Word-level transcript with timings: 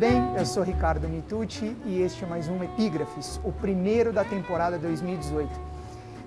bem? 0.00 0.34
Eu 0.34 0.46
sou 0.46 0.62
Ricardo 0.62 1.06
Mitucci 1.06 1.76
e 1.84 2.00
este 2.00 2.24
é 2.24 2.26
mais 2.26 2.48
um 2.48 2.64
Epígrafes, 2.64 3.38
o 3.44 3.52
primeiro 3.52 4.14
da 4.14 4.24
temporada 4.24 4.78
2018. 4.78 5.50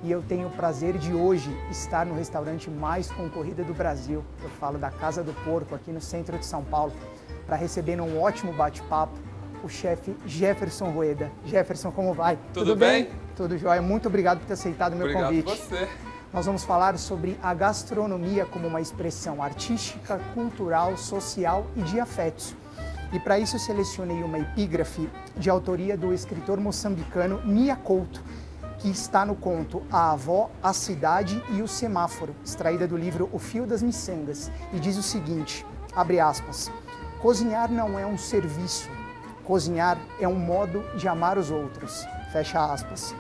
E 0.04 0.12
eu 0.12 0.22
tenho 0.22 0.48
o 0.48 0.52
prazer 0.52 0.96
de 0.96 1.12
hoje 1.12 1.50
estar 1.72 2.06
no 2.06 2.14
restaurante 2.14 2.70
mais 2.70 3.10
concorrido 3.10 3.64
do 3.64 3.74
Brasil. 3.74 4.24
Eu 4.44 4.50
falo 4.60 4.78
da 4.78 4.92
Casa 4.92 5.24
do 5.24 5.34
Porco, 5.44 5.74
aqui 5.74 5.92
no 5.92 6.00
centro 6.00 6.38
de 6.38 6.46
São 6.46 6.64
Paulo, 6.64 6.94
para 7.48 7.56
receber 7.56 8.00
um 8.00 8.22
ótimo 8.22 8.54
bate-papo 8.54 9.18
o 9.64 9.68
chefe 9.70 10.16
Jefferson 10.24 10.92
Rueda. 10.92 11.32
Jefferson, 11.44 11.92
como 11.92 12.14
vai? 12.14 12.36
Tudo, 12.54 12.66
Tudo 12.68 12.76
bem? 12.76 13.06
bem? 13.06 13.14
Tudo 13.36 13.58
jóia. 13.58 13.82
Muito 13.82 14.08
obrigado 14.08 14.38
por 14.38 14.46
ter 14.46 14.54
aceitado 14.54 14.94
o 14.94 14.98
meu 14.98 15.08
obrigado 15.08 15.30
convite. 15.30 15.50
Obrigado 15.52 15.88
você. 15.88 15.90
Nós 16.32 16.46
vamos 16.46 16.64
falar 16.64 16.96
sobre 17.00 17.40
a 17.42 17.56
gastronomia 17.56 18.46
como 18.46 18.68
uma 18.68 18.82
expressão 18.82 19.42
artística, 19.42 20.20
cultural, 20.36 20.96
social 20.96 21.66
e 21.76 21.82
de 21.82 22.00
afetos. 22.00 22.56
E 23.14 23.20
para 23.20 23.38
isso 23.38 23.60
selecionei 23.60 24.24
uma 24.24 24.40
epígrafe 24.40 25.08
de 25.38 25.50
autoria 25.50 25.96
do 25.96 26.12
escritor 26.12 26.60
moçambicano 26.60 27.42
Nia 27.46 27.76
Couto, 27.76 28.24
que 28.80 28.90
está 28.90 29.24
no 29.24 29.36
conto 29.36 29.84
A 29.92 30.12
Avó, 30.12 30.50
a 30.62 30.74
Cidade 30.74 31.42
e 31.52 31.62
o 31.62 31.68
Semáforo, 31.68 32.36
extraída 32.44 32.88
do 32.88 32.98
livro 32.98 33.30
O 33.32 33.38
Fio 33.38 33.68
das 33.68 33.84
Miçangas, 33.84 34.52
e 34.74 34.80
diz 34.80 34.98
o 34.98 35.04
seguinte, 35.04 35.66
abre 35.96 36.20
aspas, 36.20 36.72
Cozinhar 37.22 37.72
não 37.72 37.98
é 37.98 38.06
um 38.06 38.18
serviço, 38.18 38.90
cozinhar 39.46 39.98
é 40.20 40.28
um 40.28 40.36
modo 40.36 40.84
de 40.98 41.08
amar 41.08 41.38
os 41.38 41.50
outros, 41.50 42.06
fecha 42.34 42.60
aspas. 42.60 43.16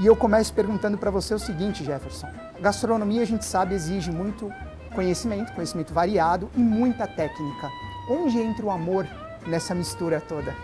E 0.00 0.06
eu 0.06 0.16
começo 0.16 0.52
perguntando 0.52 0.98
para 0.98 1.08
você 1.08 1.32
o 1.32 1.38
seguinte, 1.38 1.84
Jefferson. 1.84 2.26
Gastronomia, 2.60 3.22
a 3.22 3.24
gente 3.24 3.44
sabe, 3.44 3.76
exige 3.76 4.10
muito 4.10 4.52
conhecimento, 4.92 5.52
conhecimento 5.52 5.94
variado 5.94 6.50
e 6.56 6.60
muita 6.60 7.06
técnica. 7.06 7.70
Onde 8.08 8.38
entra 8.38 8.66
o 8.66 8.70
amor 8.70 9.06
nessa 9.46 9.74
mistura 9.74 10.20
toda? 10.20 10.56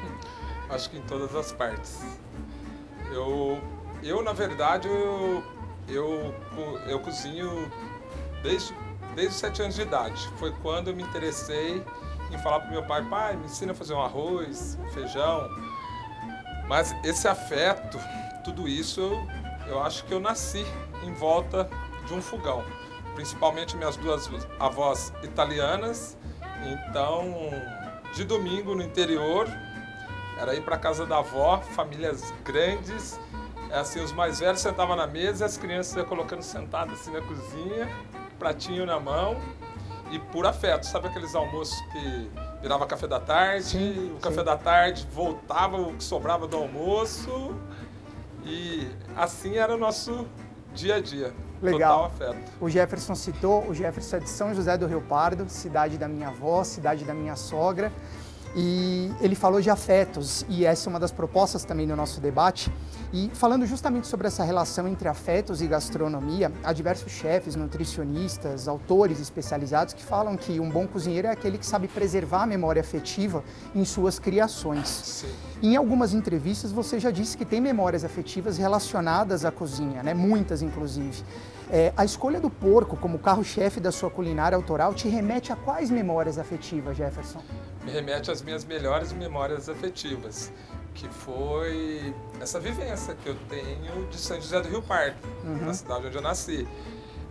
Acho 0.69 0.91
que 0.91 0.99
em 0.99 1.03
todas 1.03 1.35
as 1.35 1.53
partes. 1.53 2.01
Eu, 3.13 3.59
eu 4.03 4.23
na 4.23 4.33
verdade, 4.33 4.89
eu, 4.89 5.43
eu, 5.89 6.35
eu 6.87 7.01
cozinho 7.01 7.71
desde, 8.43 8.75
desde 9.15 9.35
os 9.35 9.41
sete 9.41 9.63
anos 9.63 9.75
de 9.75 9.83
idade. 9.83 10.29
Foi 10.37 10.53
quando 10.63 10.89
eu 10.89 10.97
me 10.97 11.03
interessei 11.03 11.83
em 12.31 12.39
falar 12.39 12.61
para 12.61 12.71
meu 12.71 12.85
pai, 12.85 13.03
pai, 13.09 13.37
me 13.37 13.47
ensina 13.47 13.73
a 13.73 13.75
fazer 13.75 13.95
um 13.95 14.03
arroz, 14.03 14.77
um 14.81 14.91
feijão. 14.91 15.49
Mas 16.69 16.95
esse 17.05 17.27
afeto, 17.27 17.99
tudo 18.45 18.69
isso, 18.69 19.13
eu 19.67 19.83
acho 19.83 20.05
que 20.05 20.13
eu 20.13 20.21
nasci 20.21 20.67
em 21.03 21.13
volta 21.15 21.69
de 22.07 22.13
um 22.13 22.21
fogão. 22.21 22.63
Principalmente 23.15 23.77
minhas 23.77 23.97
duas 23.97 24.29
avós 24.61 25.13
italianas 25.23 26.17
então, 26.67 27.35
de 28.15 28.25
domingo 28.25 28.75
no 28.75 28.83
interior, 28.83 29.49
era 30.39 30.55
ir 30.55 30.63
para 30.63 30.79
casa 30.79 31.05
da 31.05 31.19
avó, 31.19 31.61
famílias 31.61 32.33
grandes, 32.45 33.19
é 33.71 33.79
assim, 33.79 34.01
os 34.01 34.13
mais 34.13 34.41
velhos 34.41 34.61
sentavam 34.61 34.97
na 34.97 35.07
mesa, 35.07 35.45
as 35.45 35.59
crianças 35.59 35.95
iam 35.97 36.07
colocando 36.07 36.43
sentadas 36.43 37.01
assim 37.01 37.13
na 37.13 37.21
cozinha, 37.21 37.89
pratinho 38.39 38.87
na 38.87 38.99
mão 38.99 39.41
e 40.11 40.19
por 40.19 40.47
afeto. 40.47 40.87
Sabe 40.87 41.09
aqueles 41.09 41.35
almoços 41.35 41.79
que 41.93 42.31
virava 42.63 42.87
café 42.87 43.07
da 43.07 43.21
tarde, 43.21 43.65
sim, 43.65 44.13
o 44.17 44.21
café 44.21 44.39
sim. 44.39 44.45
da 44.45 44.57
tarde 44.57 45.07
voltava 45.13 45.77
o 45.77 45.95
que 45.95 46.05
sobrava 46.05 46.47
do 46.47 46.57
almoço 46.57 47.55
e 48.45 48.89
assim 49.15 49.57
era 49.57 49.75
o 49.75 49.79
nosso 49.79 50.27
dia 50.73 50.97
a 50.97 51.01
dia. 51.01 51.35
Legal. 51.61 52.13
O 52.61 52.69
Jefferson 52.69 53.15
citou, 53.15 53.67
o 53.69 53.75
Jefferson 53.75 54.17
é 54.17 54.21
de 54.21 54.31
São 54.31 54.55
José 54.55 54.77
do 54.77 54.87
Rio 54.87 55.01
Pardo, 55.01 55.49
cidade 55.49 55.99
da 55.99 56.07
minha 56.07 56.29
avó, 56.29 56.63
cidade 56.65 57.05
da 57.05 57.15
minha 57.15 57.37
sogra. 57.37 57.93
E 58.57 59.11
ele 59.21 59.35
falou 59.35 59.61
de 59.61 59.71
afetos, 59.71 60.45
e 60.49 60.65
essa 60.65 60.89
é 60.89 60.91
uma 60.91 60.99
das 60.99 61.13
propostas 61.13 61.65
também 61.65 61.87
do 61.87 61.95
nosso 61.95 62.21
debate. 62.21 62.73
E 63.13 63.31
falando 63.33 63.65
justamente 63.65 64.07
sobre 64.07 64.27
essa 64.27 64.45
relação 64.45 64.87
entre 64.87 65.09
afetos 65.09 65.63
e 65.63 65.67
gastronomia, 65.67 66.53
há 66.63 66.73
diversos 66.73 67.13
chefes, 67.13 67.55
nutricionistas, 67.57 68.69
autores 68.69 69.21
especializados 69.21 69.95
que 69.95 70.05
falam 70.05 70.37
que 70.37 70.61
um 70.61 70.69
bom 70.69 70.87
cozinheiro 70.87 71.29
é 71.29 71.31
aquele 71.31 71.57
que 71.57 71.65
sabe 71.65 71.89
preservar 71.89 72.43
a 72.43 72.47
memória 72.47 72.81
afetiva 72.81 73.43
em 73.75 73.85
suas 73.85 74.19
criações. 74.19 74.89
Sim. 74.89 75.29
Em 75.63 75.77
algumas 75.77 76.13
entrevistas 76.13 76.71
você 76.71 77.01
já 77.01 77.11
disse 77.11 77.37
que 77.37 77.45
tem 77.45 77.61
memórias 77.61 78.05
afetivas 78.05 78.59
relacionadas 78.59 79.45
à 79.45 79.51
cozinha, 79.51 80.03
né? 80.03 80.13
muitas 80.15 80.63
inclusive. 80.63 81.23
É, 81.71 81.93
a 81.97 82.05
escolha 82.05 82.41
do 82.41 82.49
porco 82.49 82.97
como 82.97 83.19
carro-chefe 83.19 83.79
da 83.79 83.93
sua 83.93 84.11
culinária 84.11 84.57
autoral 84.57 84.95
te 84.95 85.07
remete 85.07 85.53
a 85.53 85.57
quais 85.57 85.91
memórias 85.91 86.39
afetivas, 86.39 86.97
Jefferson? 86.97 87.43
Me 87.89 87.95
remete 87.95 88.31
às 88.31 88.43
minhas 88.43 88.67
melhores 88.67 89.15
memórias 89.15 89.67
afetivas, 89.67 90.53
que 90.93 91.09
foi 91.09 92.15
essa 92.39 92.61
vivência 92.61 93.15
que 93.15 93.27
eu 93.27 93.35
tenho 93.49 94.07
de 94.09 94.19
São 94.19 94.39
José 94.39 94.61
do 94.61 94.69
Rio 94.69 94.83
Pardo, 94.83 95.17
uhum. 95.43 95.65
na 95.65 95.73
cidade 95.73 96.07
onde 96.07 96.17
eu 96.17 96.21
nasci. 96.21 96.69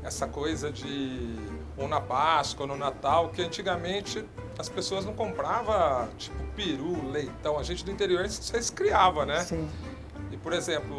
Essa 0.03 0.27
coisa 0.27 0.71
de 0.71 1.35
ou 1.77 1.87
na 1.87 2.01
Páscoa, 2.01 2.63
ou 2.63 2.69
no 2.69 2.75
Natal, 2.75 3.29
que 3.29 3.39
antigamente 3.39 4.25
as 4.57 4.67
pessoas 4.67 5.05
não 5.05 5.13
compravam 5.13 6.09
tipo 6.17 6.35
peru, 6.55 7.07
leitão. 7.11 7.59
A 7.59 7.63
gente 7.63 7.85
do 7.85 7.91
interior 7.91 8.27
só 8.27 8.57
criava, 8.73 9.27
né? 9.27 9.41
Sim. 9.41 9.69
E, 10.31 10.37
por 10.37 10.53
exemplo, 10.53 10.95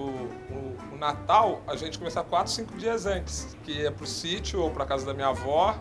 o, 0.50 0.94
o 0.94 0.96
Natal 0.96 1.62
a 1.66 1.74
gente 1.74 1.98
começava 1.98 2.28
quatro, 2.28 2.52
cinco 2.52 2.76
dias 2.76 3.06
antes, 3.06 3.56
que 3.64 3.72
ia 3.72 3.90
pro 3.90 4.06
sítio 4.06 4.60
ou 4.60 4.70
para 4.70 4.86
casa 4.86 5.04
da 5.04 5.12
minha 5.12 5.28
avó, 5.28 5.76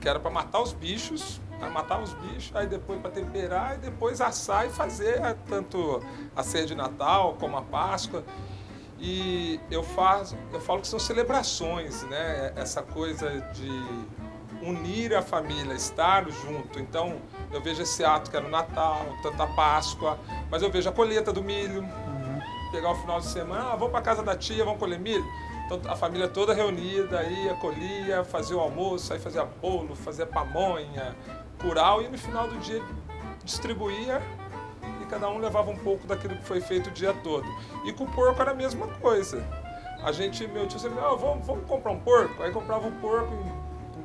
que 0.00 0.08
era 0.08 0.18
para 0.18 0.30
matar 0.30 0.62
os 0.62 0.72
bichos, 0.72 1.40
aí 1.60 1.70
matar 1.70 2.00
os 2.00 2.12
bichos, 2.14 2.54
aí 2.54 2.66
depois 2.66 3.00
para 3.00 3.10
temperar 3.10 3.74
e 3.76 3.78
depois 3.78 4.20
assar 4.20 4.66
e 4.66 4.70
fazer 4.70 5.20
tanto 5.48 6.02
a 6.34 6.42
ceia 6.42 6.66
de 6.66 6.74
Natal 6.74 7.36
como 7.38 7.56
a 7.56 7.62
Páscoa. 7.62 8.24
E 9.00 9.60
eu 9.70 9.82
faço, 9.82 10.36
eu 10.52 10.60
falo 10.60 10.80
que 10.80 10.88
são 10.88 10.98
celebrações, 10.98 12.02
né? 12.04 12.52
Essa 12.56 12.82
coisa 12.82 13.30
de 13.52 13.70
unir 14.60 15.14
a 15.14 15.22
família, 15.22 15.72
estar 15.74 16.28
junto. 16.28 16.80
Então, 16.80 17.20
eu 17.52 17.60
vejo 17.60 17.82
esse 17.82 18.04
ato 18.04 18.30
que 18.30 18.36
era 18.36 18.44
o 18.44 18.50
Natal, 18.50 19.06
tanto 19.22 19.40
a 19.40 19.46
Páscoa, 19.46 20.18
mas 20.50 20.62
eu 20.62 20.70
vejo 20.70 20.88
a 20.88 20.92
colheita 20.92 21.32
do 21.32 21.42
milho, 21.42 21.82
uhum. 21.82 22.40
pegar 22.72 22.90
o 22.90 22.96
final 22.96 23.20
de 23.20 23.26
semana, 23.26 23.72
ah, 23.72 23.76
vamos 23.76 23.90
para 23.90 24.02
casa 24.02 24.22
da 24.22 24.36
tia, 24.36 24.64
vamos 24.64 24.80
colher 24.80 24.98
milho. 24.98 25.24
Então, 25.66 25.80
a 25.90 25.94
família 25.94 26.26
toda 26.26 26.54
reunida, 26.54 27.22
ia, 27.24 27.54
colhia, 27.54 28.24
fazia 28.24 28.56
o 28.56 28.60
almoço, 28.60 29.12
aí 29.12 29.18
fazia 29.18 29.44
bolo, 29.44 29.94
fazia 29.94 30.26
pamonha, 30.26 31.14
curau, 31.58 32.02
e 32.02 32.08
no 32.08 32.18
final 32.18 32.48
do 32.48 32.58
dia 32.58 32.82
distribuía 33.44 34.22
e 35.02 35.06
cada 35.06 35.28
um 35.28 35.38
levava 35.38 35.70
um 35.70 35.76
pouco 35.76 36.06
daquilo 36.06 36.36
que 36.36 36.44
foi 36.44 36.60
feito 36.60 36.88
o 36.88 36.90
dia 36.90 37.14
todo. 37.22 37.46
E 37.84 37.92
com 37.92 38.04
o 38.04 38.10
porco 38.10 38.40
era 38.40 38.50
a 38.50 38.54
mesma 38.54 38.86
coisa. 38.86 39.44
A 40.02 40.12
gente, 40.12 40.46
meu 40.46 40.66
tio 40.66 40.78
sempre, 40.78 40.98
ah, 41.00 41.14
vamos, 41.14 41.46
vamos 41.46 41.66
comprar 41.66 41.90
um 41.92 42.00
porco. 42.00 42.42
Aí 42.42 42.52
comprava 42.52 42.86
um 42.86 42.92
porco 43.00 43.34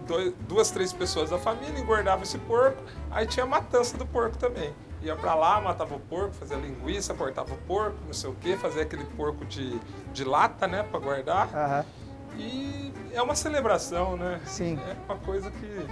dois, 0.05 0.33
duas, 0.47 0.71
três 0.71 0.93
pessoas 0.93 1.29
da 1.29 1.37
família, 1.37 1.79
engordava 1.79 2.23
esse 2.23 2.37
porco, 2.37 2.81
aí 3.11 3.25
tinha 3.25 3.43
a 3.43 3.47
matança 3.47 3.97
do 3.97 4.05
porco 4.05 4.37
também. 4.37 4.73
Ia 5.01 5.15
para 5.15 5.35
lá, 5.35 5.59
matava 5.59 5.95
o 5.95 5.99
porco, 5.99 6.33
fazia 6.33 6.55
linguiça, 6.55 7.13
cortava 7.13 7.53
o 7.53 7.57
porco, 7.57 7.97
não 8.05 8.13
sei 8.13 8.29
o 8.29 8.35
que, 8.35 8.55
fazia 8.55 8.83
aquele 8.83 9.03
porco 9.03 9.43
de, 9.45 9.77
de 10.13 10.23
lata, 10.23 10.65
né, 10.65 10.83
para 10.83 10.99
guardar. 10.99 11.47
Uhum. 11.47 12.39
E 12.39 12.93
é 13.11 13.21
uma 13.21 13.35
celebração, 13.35 14.15
né? 14.15 14.39
Sim. 14.45 14.79
É 14.79 14.95
uma 15.11 15.19
coisa 15.19 15.51
que. 15.51 15.87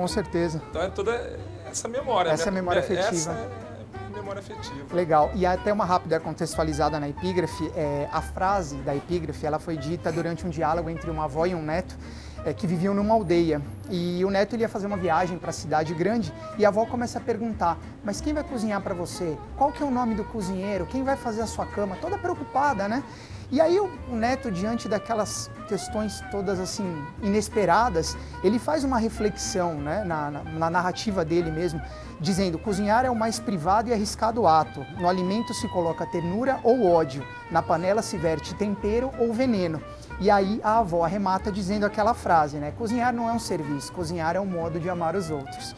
Com 0.00 0.08
certeza. 0.08 0.62
Então 0.70 0.80
é 0.80 0.88
toda 0.88 1.38
essa 1.70 1.86
memória. 1.86 2.30
Essa 2.30 2.50
minha, 2.50 2.62
memória 2.62 2.80
afetiva. 2.80 3.06
Essa 3.06 3.32
é 3.32 4.16
memória 4.16 4.40
afetiva. 4.40 4.94
Legal. 4.94 5.30
E 5.34 5.44
até 5.44 5.70
uma 5.70 5.84
rápida 5.84 6.18
contextualizada 6.18 6.98
na 6.98 7.06
epígrafe, 7.06 7.70
é, 7.76 8.08
a 8.10 8.22
frase 8.22 8.76
da 8.76 8.96
epígrafe, 8.96 9.44
ela 9.44 9.58
foi 9.58 9.76
dita 9.76 10.10
durante 10.10 10.46
um 10.46 10.48
diálogo 10.48 10.88
entre 10.88 11.10
uma 11.10 11.24
avó 11.24 11.44
e 11.44 11.54
um 11.54 11.60
neto 11.60 11.98
é, 12.46 12.54
que 12.54 12.66
viviam 12.66 12.94
numa 12.94 13.12
aldeia. 13.12 13.60
E 13.90 14.24
o 14.24 14.30
neto 14.30 14.56
ele 14.56 14.62
ia 14.62 14.70
fazer 14.70 14.86
uma 14.86 14.96
viagem 14.96 15.36
para 15.36 15.50
a 15.50 15.52
cidade 15.52 15.92
grande 15.92 16.32
e 16.56 16.64
a 16.64 16.68
avó 16.68 16.86
começa 16.86 17.18
a 17.18 17.20
perguntar: 17.20 17.76
Mas 18.02 18.22
quem 18.22 18.32
vai 18.32 18.42
cozinhar 18.42 18.80
para 18.80 18.94
você? 18.94 19.36
Qual 19.58 19.70
que 19.70 19.82
é 19.82 19.86
o 19.86 19.90
nome 19.90 20.14
do 20.14 20.24
cozinheiro? 20.24 20.86
Quem 20.86 21.04
vai 21.04 21.16
fazer 21.16 21.42
a 21.42 21.46
sua 21.46 21.66
cama? 21.66 21.94
Toda 22.00 22.16
preocupada, 22.16 22.88
né? 22.88 23.04
E 23.52 23.60
aí 23.60 23.80
o, 23.80 23.90
neto, 24.14 24.48
diante 24.48 24.88
daquelas 24.88 25.50
questões 25.66 26.22
todas 26.30 26.60
assim 26.60 27.04
inesperadas, 27.20 28.16
ele 28.44 28.60
faz 28.60 28.84
uma 28.84 28.96
reflexão 28.96 29.74
né, 29.74 30.04
na, 30.04 30.30
na, 30.30 30.44
na 30.44 30.70
narrativa 30.70 31.24
dele 31.24 31.50
mesmo, 31.50 31.80
dizendo: 32.20 32.60
cozinhar 32.60 33.04
é 33.04 33.10
o 33.10 33.16
mais 33.16 33.40
privado 33.40 33.88
e 33.88 33.92
arriscado 33.92 34.46
ato. 34.46 34.86
No 35.00 35.08
alimento 35.08 35.52
se 35.52 35.66
coloca 35.68 36.06
ternura 36.06 36.60
ou 36.62 36.86
ódio, 36.86 37.26
na 37.50 37.60
panela 37.60 38.02
se 38.02 38.16
verte 38.16 38.54
tempero 38.54 39.10
ou 39.18 39.32
veneno. 39.32 39.82
E 40.20 40.30
aí 40.30 40.60
a 40.62 40.78
avó 40.78 41.04
arremata 41.04 41.50
dizendo 41.50 41.84
aquela 41.84 42.14
frase, 42.14 42.58
né? 42.58 42.72
Cozinhar 42.78 43.12
não 43.12 43.28
é 43.28 43.32
um 43.32 43.38
serviço, 43.38 43.92
cozinhar 43.92 44.36
é 44.36 44.40
um 44.40 44.46
modo 44.46 44.78
de 44.78 44.88
amar 44.88 45.16
os 45.16 45.28
outros. 45.28 45.74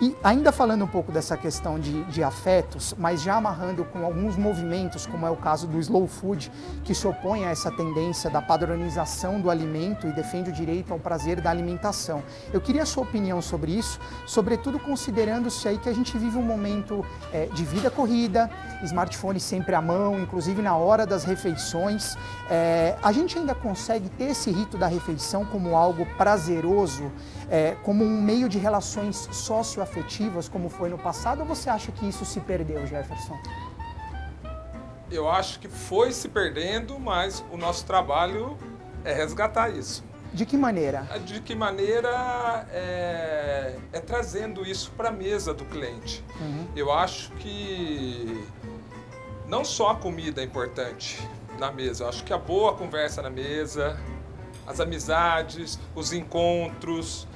E 0.00 0.16
ainda 0.22 0.52
falando 0.52 0.84
um 0.84 0.88
pouco 0.88 1.10
dessa 1.10 1.36
questão 1.36 1.76
de, 1.76 2.04
de 2.04 2.22
afetos, 2.22 2.94
mas 2.96 3.20
já 3.20 3.34
amarrando 3.34 3.84
com 3.84 4.04
alguns 4.04 4.36
movimentos, 4.36 5.06
como 5.06 5.26
é 5.26 5.30
o 5.30 5.34
caso 5.34 5.66
do 5.66 5.76
slow 5.80 6.06
food, 6.06 6.52
que 6.84 6.94
se 6.94 7.04
opõe 7.04 7.44
a 7.44 7.50
essa 7.50 7.68
tendência 7.68 8.30
da 8.30 8.40
padronização 8.40 9.40
do 9.40 9.50
alimento 9.50 10.06
e 10.06 10.12
defende 10.12 10.50
o 10.50 10.52
direito 10.52 10.92
ao 10.92 11.00
prazer 11.00 11.40
da 11.40 11.50
alimentação. 11.50 12.22
Eu 12.52 12.60
queria 12.60 12.84
a 12.84 12.86
sua 12.86 13.02
opinião 13.02 13.42
sobre 13.42 13.72
isso, 13.72 13.98
sobretudo 14.24 14.78
considerando-se 14.78 15.66
aí 15.66 15.78
que 15.78 15.88
a 15.88 15.94
gente 15.94 16.16
vive 16.16 16.38
um 16.38 16.42
momento 16.42 17.04
é, 17.32 17.46
de 17.46 17.64
vida 17.64 17.90
corrida, 17.90 18.48
smartphone 18.84 19.40
sempre 19.40 19.74
à 19.74 19.82
mão, 19.82 20.20
inclusive 20.20 20.62
na 20.62 20.76
hora 20.76 21.04
das 21.04 21.24
refeições. 21.24 22.16
É, 22.48 22.96
a 23.02 23.10
gente 23.10 23.36
ainda 23.36 23.54
consegue 23.54 24.08
ter 24.10 24.30
esse 24.30 24.52
rito 24.52 24.78
da 24.78 24.86
refeição 24.86 25.44
como 25.44 25.74
algo 25.74 26.06
prazeroso, 26.16 27.10
é, 27.50 27.76
como 27.82 28.04
um 28.04 28.22
meio 28.22 28.48
de 28.48 28.58
relações 28.58 29.28
socioafetivas, 29.32 29.87
como 30.50 30.68
foi 30.68 30.88
no 30.88 30.98
passado, 30.98 31.40
ou 31.40 31.46
você 31.46 31.68
acha 31.70 31.90
que 31.92 32.08
isso 32.08 32.24
se 32.24 32.40
perdeu, 32.40 32.86
Jefferson? 32.86 33.38
Eu 35.10 35.28
acho 35.28 35.58
que 35.58 35.68
foi 35.68 36.12
se 36.12 36.28
perdendo, 36.28 36.98
mas 36.98 37.44
o 37.50 37.56
nosso 37.56 37.84
trabalho 37.86 38.56
é 39.04 39.12
resgatar 39.12 39.70
isso. 39.70 40.04
De 40.32 40.44
que 40.44 40.56
maneira? 40.56 41.02
De 41.24 41.40
que 41.40 41.54
maneira 41.54 42.66
é, 42.70 43.76
é 43.92 44.00
trazendo 44.00 44.66
isso 44.66 44.90
para 44.96 45.08
a 45.08 45.12
mesa 45.12 45.54
do 45.54 45.64
cliente. 45.64 46.22
Uhum. 46.40 46.66
Eu 46.76 46.92
acho 46.92 47.32
que 47.32 48.46
não 49.46 49.64
só 49.64 49.90
a 49.90 49.94
comida 49.94 50.42
é 50.42 50.44
importante 50.44 51.18
na 51.58 51.72
mesa, 51.72 52.04
eu 52.04 52.08
acho 52.08 52.22
que 52.24 52.32
a 52.32 52.38
boa 52.38 52.74
conversa 52.74 53.22
na 53.22 53.30
mesa, 53.30 53.98
as 54.66 54.80
amizades, 54.80 55.78
os 55.94 56.12
encontros. 56.12 57.26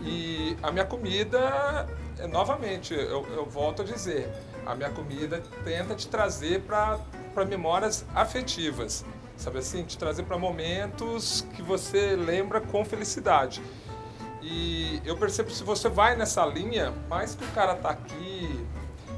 E 0.00 0.56
a 0.62 0.70
minha 0.70 0.84
comida, 0.84 1.86
é, 2.18 2.26
novamente, 2.26 2.94
eu, 2.94 3.26
eu 3.34 3.46
volto 3.46 3.82
a 3.82 3.84
dizer, 3.84 4.30
a 4.64 4.74
minha 4.74 4.90
comida 4.90 5.42
tenta 5.64 5.94
te 5.94 6.08
trazer 6.08 6.62
para 6.62 6.98
memórias 7.44 8.04
afetivas 8.14 9.04
sabe 9.36 9.58
assim? 9.58 9.84
Te 9.84 9.98
trazer 9.98 10.24
para 10.24 10.38
momentos 10.38 11.46
que 11.54 11.62
você 11.62 12.16
lembra 12.16 12.60
com 12.60 12.84
felicidade. 12.84 13.62
E 14.42 15.00
eu 15.04 15.16
percebo 15.16 15.48
que 15.48 15.56
se 15.56 15.64
você 15.64 15.88
vai 15.88 16.16
nessa 16.16 16.44
linha, 16.46 16.92
mais 17.08 17.34
que 17.34 17.44
o 17.44 17.48
cara 17.48 17.74
tá 17.74 17.90
aqui, 17.90 18.64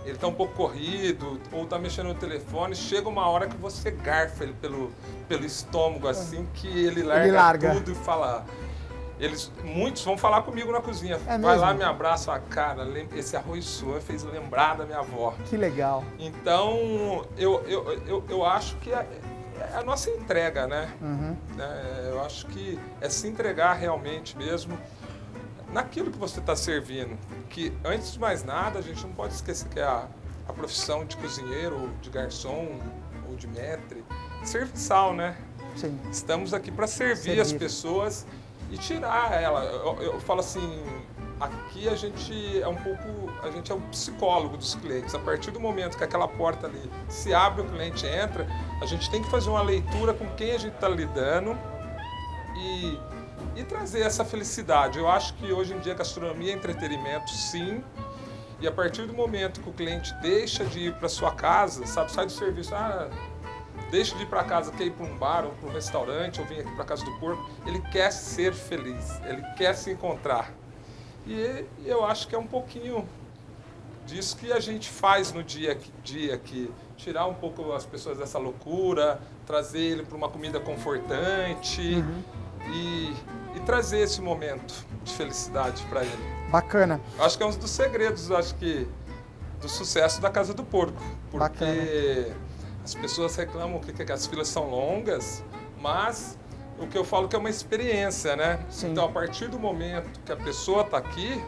ele 0.05 0.17
tá 0.17 0.27
um 0.27 0.33
pouco 0.33 0.55
corrido, 0.55 1.39
ou 1.53 1.67
tá 1.67 1.79
mexendo 1.79 2.07
no 2.07 2.15
telefone, 2.15 2.75
chega 2.75 3.09
uma 3.09 3.29
hora 3.29 3.47
que 3.47 3.57
você 3.57 3.91
garfa 3.91 4.45
ele 4.45 4.55
pelo, 4.55 4.91
pelo 5.29 5.45
estômago, 5.45 6.09
assim, 6.09 6.49
que 6.55 6.67
ele 6.67 7.03
larga, 7.03 7.25
ele 7.27 7.37
larga. 7.37 7.75
tudo 7.75 7.93
e 7.93 7.95
fala. 7.95 8.45
Eles, 9.21 9.51
muitos 9.65 10.05
vão 10.05 10.17
falar 10.17 10.43
comigo 10.43 10.71
na 10.71 10.81
cozinha. 10.81 11.19
É 11.27 11.39
Vai 11.39 11.59
lá, 11.59 11.75
me 11.75 11.83
abraça, 11.83 12.33
a 12.33 12.39
cara, 12.39 12.87
esse 13.15 13.37
arroz 13.37 13.65
sua 13.65 14.01
fez 14.01 14.23
lembrar 14.23 14.77
da 14.77 14.85
minha 14.85 14.99
avó. 14.99 15.35
Que 15.47 15.57
legal. 15.57 16.05
Então, 16.19 17.27
eu, 17.37 17.63
eu, 17.67 18.03
eu, 18.07 18.25
eu 18.29 18.45
acho 18.45 18.77
que 18.77 18.93
é, 18.93 19.07
é 19.59 19.77
a 19.77 19.83
nossa 19.83 20.11
entrega, 20.11 20.67
né? 20.67 20.89
Uhum. 21.01 21.37
É, 21.59 22.11
eu 22.11 22.25
acho 22.25 22.47
que 22.47 22.79
é 23.01 23.09
se 23.09 23.27
entregar 23.27 23.73
realmente 23.73 24.37
mesmo 24.37 24.79
naquilo 25.73 26.11
que 26.11 26.19
você 26.19 26.39
está 26.39 26.55
servindo. 26.55 27.19
Que 27.49 27.73
antes 27.85 28.13
de 28.13 28.21
mais 28.21 28.45
nada, 28.45 28.79
a 28.79 28.83
gente 28.83 29.03
não 29.05 29.13
pode 29.13 29.35
esquecer 29.35 29.69
que 29.69 29.81
a, 29.81 30.07
a 30.47 30.53
profissão 30.53 31.05
de 31.05 31.17
cozinheiro, 31.17 31.91
de 32.01 32.09
garçom 32.09 32.79
ou 33.29 33.37
de 33.37 33.49
maître, 33.49 34.05
serviçal, 34.45 35.13
né? 35.13 35.37
Sim. 35.77 35.99
Estamos 36.11 36.55
aqui 36.55 36.71
para 36.71 36.87
servir, 36.87 37.23
servir, 37.23 37.41
as 37.41 37.53
pessoas 37.53 38.27
e 38.71 38.79
tirar 38.79 39.33
ela. 39.41 39.65
Eu, 39.65 40.03
eu 40.03 40.21
falo 40.21 40.41
assim, 40.41 40.83
aqui 41.41 41.89
a 41.89 41.95
gente 41.95 42.61
é 42.61 42.69
um 42.69 42.77
pouco, 42.77 43.31
a 43.43 43.51
gente 43.51 43.71
é 43.71 43.75
o 43.75 43.81
psicólogo 43.83 44.57
dos 44.57 44.75
clientes. 44.75 45.15
A 45.15 45.19
partir 45.19 45.51
do 45.51 45.61
momento 45.61 45.97
que 45.97 46.05
aquela 46.05 46.29
porta 46.29 46.67
ali 46.67 46.91
se 47.09 47.33
abre, 47.33 47.63
o 47.63 47.65
cliente 47.65 48.07
entra, 48.07 48.47
a 48.81 48.87
gente 48.87 49.11
tem 49.11 49.23
que 49.23 49.31
fazer 49.31 49.51
uma 49.51 49.63
leitura 49.63 50.13
com 50.13 50.27
quem 50.35 50.53
a 50.53 50.59
gente 50.59 50.75
está 50.75 50.89
lidando 50.89 51.57
e, 52.57 52.99
e 53.57 53.65
trazer 53.65 54.01
essa 54.01 54.25
felicidade. 54.25 54.99
Eu 54.99 55.09
acho 55.09 55.35
que 55.35 55.53
hoje 55.53 55.75
em 55.75 55.79
dia 55.79 55.95
gastronomia 55.95 56.53
é 56.53 56.55
entretenimento, 56.55 57.31
sim. 57.31 57.83
E 58.61 58.67
a 58.67 58.73
partir 58.73 59.07
do 59.07 59.15
momento 59.15 59.61
que 59.61 59.71
o 59.71 59.73
cliente 59.73 60.13
deixa 60.21 60.65
de 60.65 60.89
ir 60.89 60.95
para 60.95 61.09
sua 61.09 61.31
casa, 61.31 61.87
sabe, 61.87 62.11
sai 62.11 62.27
do 62.27 62.33
serviço, 62.33 62.75
ah, 62.75 63.09
deixa 63.91 64.17
de 64.17 64.23
ir 64.23 64.27
para 64.27 64.45
casa, 64.45 64.73
quer 64.73 64.85
ir 64.85 64.93
para 64.93 65.07
um 65.07 65.17
bar 65.17 65.45
ou 65.45 65.53
para 65.53 65.69
um 65.69 65.73
restaurante 65.73 66.41
ou 66.41 66.47
vir 66.47 66.61
aqui 66.61 66.75
para 66.75 66.85
casa 66.85 67.05
do 67.05 67.13
porco, 67.19 67.49
ele 67.67 67.81
quer 67.91 68.11
ser 68.13 68.53
feliz, 68.53 69.21
ele 69.25 69.43
quer 69.57 69.75
se 69.75 69.91
encontrar. 69.91 70.53
E 71.27 71.65
eu 71.85 72.05
acho 72.05 72.27
que 72.27 72.35
é 72.35 72.39
um 72.39 72.47
pouquinho 72.47 73.07
disso 74.07 74.37
que 74.37 74.51
a 74.51 74.59
gente 74.59 74.89
faz 74.89 75.33
no 75.33 75.45
dia 75.45 75.73
a 75.73 76.03
dia 76.03 76.35
aqui. 76.35 76.71
Tirar 76.97 77.27
um 77.27 77.35
pouco 77.35 77.73
as 77.73 77.85
pessoas 77.85 78.19
dessa 78.19 78.39
loucura, 78.39 79.21
trazer 79.47 79.81
ele 79.81 80.03
para 80.03 80.17
uma 80.17 80.29
comida 80.29 80.59
confortante 80.59 81.81
uhum. 81.81 82.23
e, 82.73 83.15
e, 83.55 83.61
trazer 83.65 84.01
esse 84.01 84.21
momento 84.21 84.75
de 85.05 85.13
felicidade 85.15 85.85
para 85.85 86.03
ele. 86.03 86.51
Bacana. 86.51 87.01
Acho 87.19 87.37
que 87.37 87.43
é 87.45 87.47
um 87.47 87.51
dos 87.51 87.71
segredos, 87.71 88.33
acho 88.33 88.55
que, 88.57 88.89
do 89.61 89.69
sucesso 89.69 90.21
da 90.21 90.31
Casa 90.31 90.55
do 90.55 90.65
Porco. 90.65 91.01
Porque 91.31 91.39
Bacana. 91.39 92.48
As 92.89 92.95
pessoas 92.95 93.37
reclamam 93.37 93.79
que, 93.81 93.93
que 93.93 94.11
as 94.11 94.27
filas 94.27 94.49
são 94.49 94.71
longas, 94.71 95.45
mas 95.79 96.39
o 96.79 96.87
que 96.87 96.97
eu 96.97 97.05
falo 97.05 97.29
que 97.29 97.37
é 97.37 97.39
uma 97.39 97.51
experiência, 97.51 98.35
né? 98.35 98.65
Sim. 98.71 98.93
Então, 98.93 99.05
a 99.05 99.09
partir 99.11 99.49
do 99.49 99.59
momento 99.59 100.19
que 100.25 100.33
a 100.33 100.37
pessoa 100.37 100.83
está 100.83 100.97
aqui, 100.97 101.45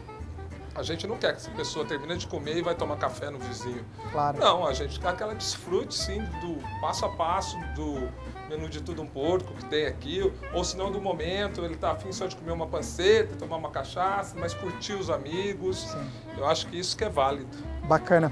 a 0.75 0.83
gente 0.83 1.07
não 1.07 1.17
quer 1.17 1.31
que 1.31 1.37
essa 1.37 1.49
pessoa 1.49 1.83
termine 1.83 2.15
de 2.15 2.27
comer 2.27 2.57
e 2.57 2.61
vai 2.61 2.75
tomar 2.75 2.95
café 2.97 3.31
no 3.31 3.39
vizinho. 3.39 3.83
Claro. 4.11 4.37
Não, 4.37 4.67
a 4.67 4.73
gente 4.73 4.99
quer 4.99 5.17
que 5.17 5.23
ela 5.23 5.33
desfrute, 5.33 5.95
sim, 5.95 6.21
do 6.41 6.61
passo 6.79 7.05
a 7.05 7.09
passo 7.09 7.57
do 7.73 8.07
menu 8.47 8.69
de 8.69 8.79
tudo 8.79 9.01
um 9.01 9.07
porco 9.07 9.51
que 9.55 9.65
tem 9.65 9.87
aqui, 9.87 10.31
ou 10.53 10.63
se 10.63 10.77
não 10.77 10.91
do 10.91 11.01
momento, 11.01 11.65
ele 11.65 11.73
está 11.73 11.93
afim 11.93 12.11
só 12.11 12.27
de 12.27 12.35
comer 12.35 12.51
uma 12.51 12.67
panceta, 12.67 13.35
tomar 13.35 13.55
uma 13.55 13.71
cachaça, 13.71 14.35
mas 14.37 14.53
curtir 14.53 14.93
os 14.93 15.09
amigos. 15.09 15.89
Sim. 15.89 16.11
Eu 16.37 16.45
acho 16.45 16.67
que 16.67 16.77
isso 16.77 16.95
que 16.95 17.03
é 17.03 17.09
válido. 17.09 17.57
Bacana. 17.85 18.31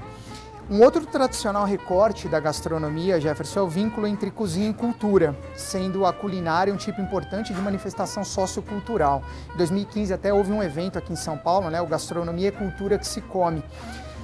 Um 0.70 0.84
outro 0.84 1.04
tradicional 1.04 1.64
recorte 1.64 2.28
da 2.28 2.38
gastronomia, 2.38 3.20
Jefferson, 3.20 3.58
é 3.58 3.62
o 3.64 3.68
vínculo 3.68 4.06
entre 4.06 4.30
cozinha 4.30 4.70
e 4.70 4.72
cultura, 4.72 5.36
sendo 5.52 6.06
a 6.06 6.12
culinária 6.12 6.72
um 6.72 6.76
tipo 6.76 7.00
importante 7.00 7.52
de 7.52 7.60
manifestação 7.60 8.22
sociocultural. 8.22 9.20
Em 9.52 9.56
2015 9.56 10.14
até 10.14 10.32
houve 10.32 10.52
um 10.52 10.62
evento 10.62 10.96
aqui 10.96 11.12
em 11.12 11.16
São 11.16 11.36
Paulo, 11.36 11.70
né, 11.70 11.82
o 11.82 11.88
Gastronomia 11.88 12.50
é 12.50 12.52
Cultura 12.52 12.96
que 12.96 13.06
se 13.08 13.20
come. 13.20 13.64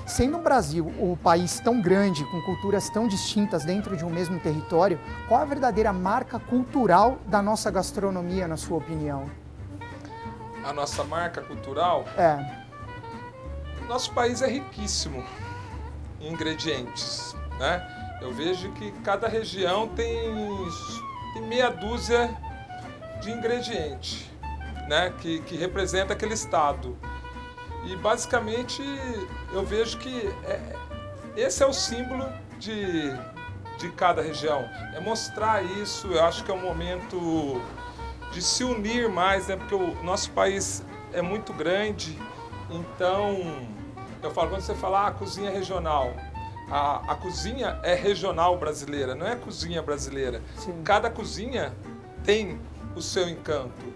Sendo 0.06 0.37
o 0.37 0.40
Brasil 0.40 0.87
o 1.00 1.19
país 1.20 1.58
tão 1.58 1.82
grande, 1.82 2.25
com 2.26 2.40
culturas 2.43 2.88
tão 2.90 3.08
distintas 3.08 3.64
dentro 3.64 3.96
de 3.96 4.04
um 4.04 4.10
mesmo 4.10 4.38
território, 4.38 5.00
qual 5.26 5.40
a 5.40 5.44
verdadeira 5.44 5.93
marca 5.93 6.38
cultural 6.38 7.19
da 7.26 7.43
nossa 7.43 7.72
gastronomia, 7.72 8.46
na 8.46 8.56
sua 8.56 8.79
opinião? 8.79 9.29
A 10.65 10.72
nossa 10.72 11.03
marca 11.03 11.41
cultural? 11.41 12.05
É. 12.17 12.38
Nosso 13.88 14.12
país 14.15 14.43
é 14.43 14.46
riquíssimo 14.48 15.24
ingredientes. 16.20 17.35
Né? 17.58 18.19
Eu 18.20 18.32
vejo 18.32 18.70
que 18.73 18.93
cada 19.03 19.29
região 19.29 19.89
tem, 19.89 20.35
tem 21.35 21.43
meia 21.43 21.70
dúzia 21.70 22.37
de 23.20 23.31
ingredientes 23.31 24.27
né? 24.89 25.13
que, 25.20 25.41
que 25.41 25.56
representa 25.56 26.13
aquele 26.13 26.35
estado. 26.35 26.96
E 27.85 27.94
basicamente 27.96 28.82
eu 29.53 29.65
vejo 29.65 29.99
que 29.99 30.29
é, 30.44 30.61
esse 31.37 31.63
é 31.63 31.67
o 31.67 31.73
símbolo 31.73 32.29
de, 32.58 33.13
de 33.79 33.91
cada 33.93 34.23
região. 34.23 34.69
É 34.94 35.01
mostrar 35.01 35.63
isso, 35.63 36.08
eu 36.08 36.25
acho 36.25 36.44
que 36.44 36.51
é 36.51 36.55
um 36.55 36.63
momento 36.63 37.61
de 38.32 38.43
se 38.43 38.65
unir 38.65 39.08
mais, 39.08 39.46
né? 39.46 39.56
porque 39.56 39.75
o 39.75 40.03
nosso 40.03 40.31
país 40.32 40.85
é 41.13 41.23
muito 41.23 41.53
grande, 41.53 42.19
então 42.70 43.76
eu 44.27 44.31
falo, 44.31 44.51
quando 44.51 44.63
você 44.63 44.75
fala 44.75 45.06
ah, 45.06 45.11
cozinha 45.13 45.51
regional, 45.51 46.13
a, 46.71 47.13
a 47.13 47.15
cozinha 47.15 47.79
é 47.83 47.95
regional 47.95 48.59
brasileira, 48.59 49.15
não 49.15 49.27
é 49.27 49.37
cozinha 49.37 49.81
brasileira. 49.81 50.43
Sim. 50.56 50.83
Cada 50.83 51.09
cozinha 51.09 51.73
tem 52.25 52.61
o 52.95 53.01
seu 53.01 53.29
encanto. 53.29 53.95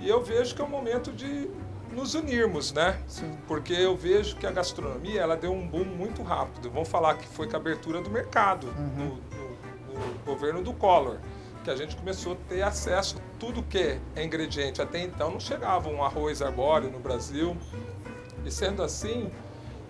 E 0.00 0.08
eu 0.08 0.22
vejo 0.22 0.54
que 0.54 0.60
é 0.60 0.64
um 0.64 0.68
momento 0.68 1.12
de 1.12 1.50
nos 1.92 2.14
unirmos, 2.14 2.72
né? 2.72 3.00
Sim. 3.06 3.36
Porque 3.48 3.72
eu 3.72 3.96
vejo 3.96 4.36
que 4.36 4.46
a 4.46 4.50
gastronomia 4.50 5.20
ela 5.20 5.36
deu 5.36 5.52
um 5.52 5.66
boom 5.66 5.84
muito 5.84 6.22
rápido. 6.22 6.70
Vamos 6.70 6.88
falar 6.88 7.14
que 7.14 7.26
foi 7.26 7.48
com 7.48 7.56
a 7.56 7.58
abertura 7.58 8.00
do 8.00 8.10
mercado 8.10 8.68
uhum. 8.68 8.96
no, 8.96 9.94
no, 9.94 10.06
no, 10.06 10.24
governo 10.24 10.62
do 10.62 10.72
Collor, 10.72 11.16
que 11.64 11.70
a 11.70 11.76
gente 11.76 11.96
começou 11.96 12.34
a 12.34 12.36
ter 12.48 12.62
acesso 12.62 13.16
a 13.18 13.38
tudo 13.38 13.62
que 13.62 13.98
é 14.14 14.24
ingrediente. 14.24 14.80
Até 14.80 15.02
então 15.02 15.32
não 15.32 15.40
chegava 15.40 15.88
um 15.88 16.02
arroz 16.04 16.40
arbóreo 16.42 16.90
no 16.90 16.98
Brasil. 16.98 17.56
E 18.44 18.50
sendo 18.50 18.82
assim, 18.82 19.30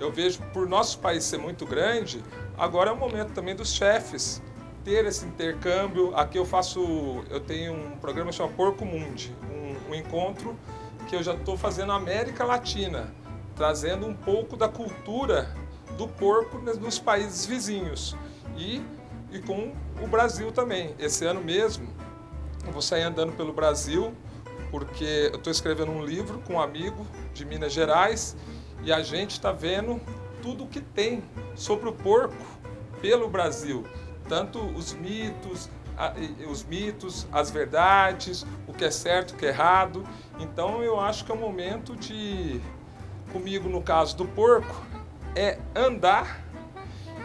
eu 0.01 0.11
vejo 0.11 0.41
por 0.53 0.67
nosso 0.67 0.99
país 0.99 1.25
ser 1.25 1.39
muito 1.39 1.67
grande, 1.67 2.25
agora 2.57 2.91
é 2.91 2.93
o 2.93 2.97
momento 2.97 3.33
também 3.33 3.55
dos 3.55 3.73
chefes 3.75 4.43
ter 4.83 5.05
esse 5.05 5.27
intercâmbio. 5.27 6.17
Aqui 6.17 6.39
eu 6.39 6.47
faço, 6.47 7.23
eu 7.29 7.39
tenho 7.39 7.75
um 7.75 7.99
programa 7.99 8.33
chamado 8.33 8.55
Porco 8.57 8.85
Mundi, 8.85 9.37
um, 9.53 9.93
um 9.93 9.95
encontro 9.95 10.57
que 11.07 11.15
eu 11.15 11.23
já 11.23 11.35
estou 11.35 11.57
fazendo 11.57 11.89
na 11.89 11.97
América 11.97 12.45
Latina, 12.45 13.13
trazendo 13.55 14.07
um 14.07 14.15
pouco 14.15 14.57
da 14.57 14.69
cultura 14.69 15.55
do 15.99 16.09
porco 16.09 16.59
nos 16.59 16.99
países 16.99 17.45
vizinhos 17.45 18.17
e, 18.57 18.83
e 19.31 19.39
com 19.41 19.75
o 20.03 20.07
Brasil 20.07 20.51
também. 20.51 20.95
Esse 20.99 21.27
ano 21.27 21.43
mesmo, 21.43 21.87
eu 22.65 22.73
vou 22.73 22.81
sair 22.81 23.03
andando 23.03 23.33
pelo 23.33 23.53
Brasil, 23.53 24.15
porque 24.71 25.29
eu 25.31 25.37
estou 25.37 25.51
escrevendo 25.51 25.91
um 25.91 26.03
livro 26.03 26.41
com 26.47 26.55
um 26.55 26.61
amigo 26.61 27.07
de 27.35 27.45
Minas 27.45 27.73
Gerais 27.73 28.35
e 28.83 28.93
a 28.93 29.03
gente 29.03 29.33
está 29.33 29.53
vendo 29.53 30.01
tudo 30.43 30.65
o 30.65 30.67
que 30.67 30.81
tem 30.81 31.23
sobre 31.55 31.89
o 31.89 31.93
porco 31.93 32.37
pelo 33.01 33.29
Brasil, 33.29 33.85
tanto 34.29 34.59
os 34.59 34.93
mitos, 34.93 35.69
os 36.51 36.65
mitos, 36.65 37.27
as 37.31 37.51
verdades, 37.51 38.47
o 38.67 38.73
que 38.73 38.85
é 38.85 38.91
certo, 38.91 39.33
o 39.33 39.37
que 39.37 39.47
é 39.47 39.49
errado. 39.49 40.05
Então 40.39 40.83
eu 40.83 40.99
acho 40.99 41.25
que 41.25 41.33
é 41.33 41.35
o 41.35 41.39
momento 41.39 41.95
de, 41.97 42.61
comigo 43.33 43.69
no 43.69 43.83
caso 43.83 44.17
do 44.17 44.25
porco, 44.25 44.75
é 45.35 45.59
andar 45.75 46.43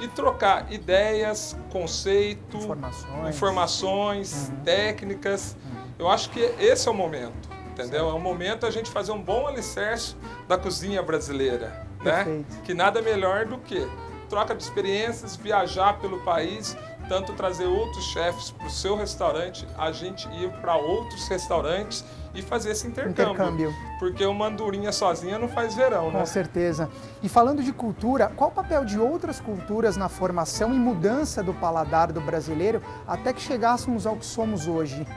e 0.01 0.07
trocar 0.09 0.71
ideias, 0.71 1.55
conceito, 1.71 2.57
informações, 2.57 3.35
informações 3.35 4.49
uhum. 4.49 4.63
técnicas. 4.63 5.55
Uhum. 5.63 5.85
Eu 5.99 6.09
acho 6.09 6.29
que 6.29 6.39
esse 6.59 6.87
é 6.87 6.91
o 6.91 6.93
momento, 6.93 7.49
entendeu? 7.75 8.09
É 8.09 8.13
o 8.13 8.19
momento 8.19 8.65
a 8.65 8.71
gente 8.71 8.89
fazer 8.89 9.11
um 9.11 9.21
bom 9.21 9.47
alicerce 9.47 10.15
da 10.47 10.57
cozinha 10.57 11.03
brasileira, 11.03 11.85
né? 12.03 12.43
Que 12.63 12.73
nada 12.73 13.01
melhor 13.01 13.45
do 13.45 13.57
que 13.57 13.87
troca 14.29 14.55
de 14.55 14.63
experiências, 14.63 15.35
viajar 15.35 15.99
pelo 15.99 16.19
país 16.23 16.75
tanto 17.07 17.33
trazer 17.33 17.65
outros 17.65 18.03
chefes 18.05 18.51
para 18.51 18.67
o 18.67 18.69
seu 18.69 18.95
restaurante, 18.95 19.67
a 19.77 19.91
gente 19.91 20.27
ir 20.29 20.49
para 20.61 20.75
outros 20.75 21.27
restaurantes 21.27 22.03
e 22.33 22.41
fazer 22.41 22.71
esse 22.71 22.87
intercâmbio. 22.87 23.33
intercâmbio. 23.33 23.73
Porque 23.99 24.25
uma 24.25 24.47
andorinha 24.47 24.91
sozinha 24.91 25.39
não 25.39 25.47
faz 25.47 25.75
verão, 25.75 26.11
né? 26.11 26.19
Com 26.19 26.25
certeza. 26.25 26.89
E 27.23 27.29
falando 27.29 27.63
de 27.63 27.71
cultura, 27.71 28.31
qual 28.35 28.49
o 28.49 28.53
papel 28.53 28.83
de 28.83 28.99
outras 28.99 29.39
culturas 29.39 29.95
na 29.95 30.09
formação 30.09 30.73
e 30.73 30.77
mudança 30.77 31.41
do 31.41 31.53
paladar 31.53 32.11
do 32.11 32.19
brasileiro 32.21 32.81
até 33.07 33.31
que 33.31 33.41
chegássemos 33.41 34.05
ao 34.05 34.15
que 34.17 34.25
somos 34.25 34.67
hoje? 34.67 35.07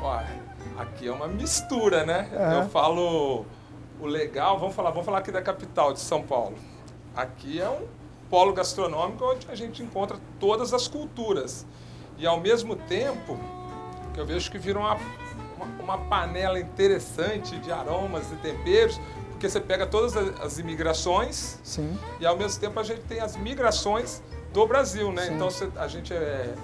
Olha, 0.00 0.45
aqui 0.78 1.08
é 1.08 1.12
uma 1.12 1.28
mistura, 1.28 2.04
né? 2.04 2.28
Uhum. 2.32 2.62
Eu 2.62 2.68
falo 2.68 3.46
o 4.00 4.06
legal, 4.06 4.58
vamos 4.58 4.74
falar, 4.74 4.90
vamos 4.90 5.06
falar 5.06 5.18
aqui 5.18 5.32
da 5.32 5.42
capital 5.42 5.92
de 5.92 6.00
São 6.00 6.22
Paulo. 6.22 6.56
Aqui 7.14 7.60
é 7.60 7.68
um 7.68 7.86
polo 8.28 8.52
gastronômico 8.52 9.24
onde 9.24 9.46
a 9.50 9.54
gente 9.54 9.82
encontra 9.82 10.18
todas 10.38 10.74
as 10.74 10.86
culturas. 10.86 11.66
E 12.18 12.26
ao 12.26 12.40
mesmo 12.40 12.76
tempo, 12.76 13.38
que 14.12 14.20
eu 14.20 14.26
vejo 14.26 14.50
que 14.50 14.58
vira 14.58 14.78
uma, 14.78 14.94
uma, 15.56 15.82
uma 15.82 15.98
panela 15.98 16.58
interessante 16.58 17.58
de 17.58 17.70
aromas 17.70 18.30
e 18.32 18.36
temperos, 18.36 19.00
porque 19.30 19.48
você 19.48 19.60
pega 19.60 19.86
todas 19.86 20.16
as 20.16 20.58
imigrações 20.58 21.58
Sim. 21.62 21.98
e 22.18 22.26
ao 22.26 22.36
mesmo 22.36 22.58
tempo 22.58 22.80
a 22.80 22.82
gente 22.82 23.02
tem 23.02 23.20
as 23.20 23.36
migrações 23.36 24.22
do 24.52 24.66
Brasil, 24.66 25.12
né? 25.12 25.26
Sim. 25.26 25.34
Então 25.34 25.48
a 25.76 25.88
gente 25.88 26.14
é, 26.14 26.54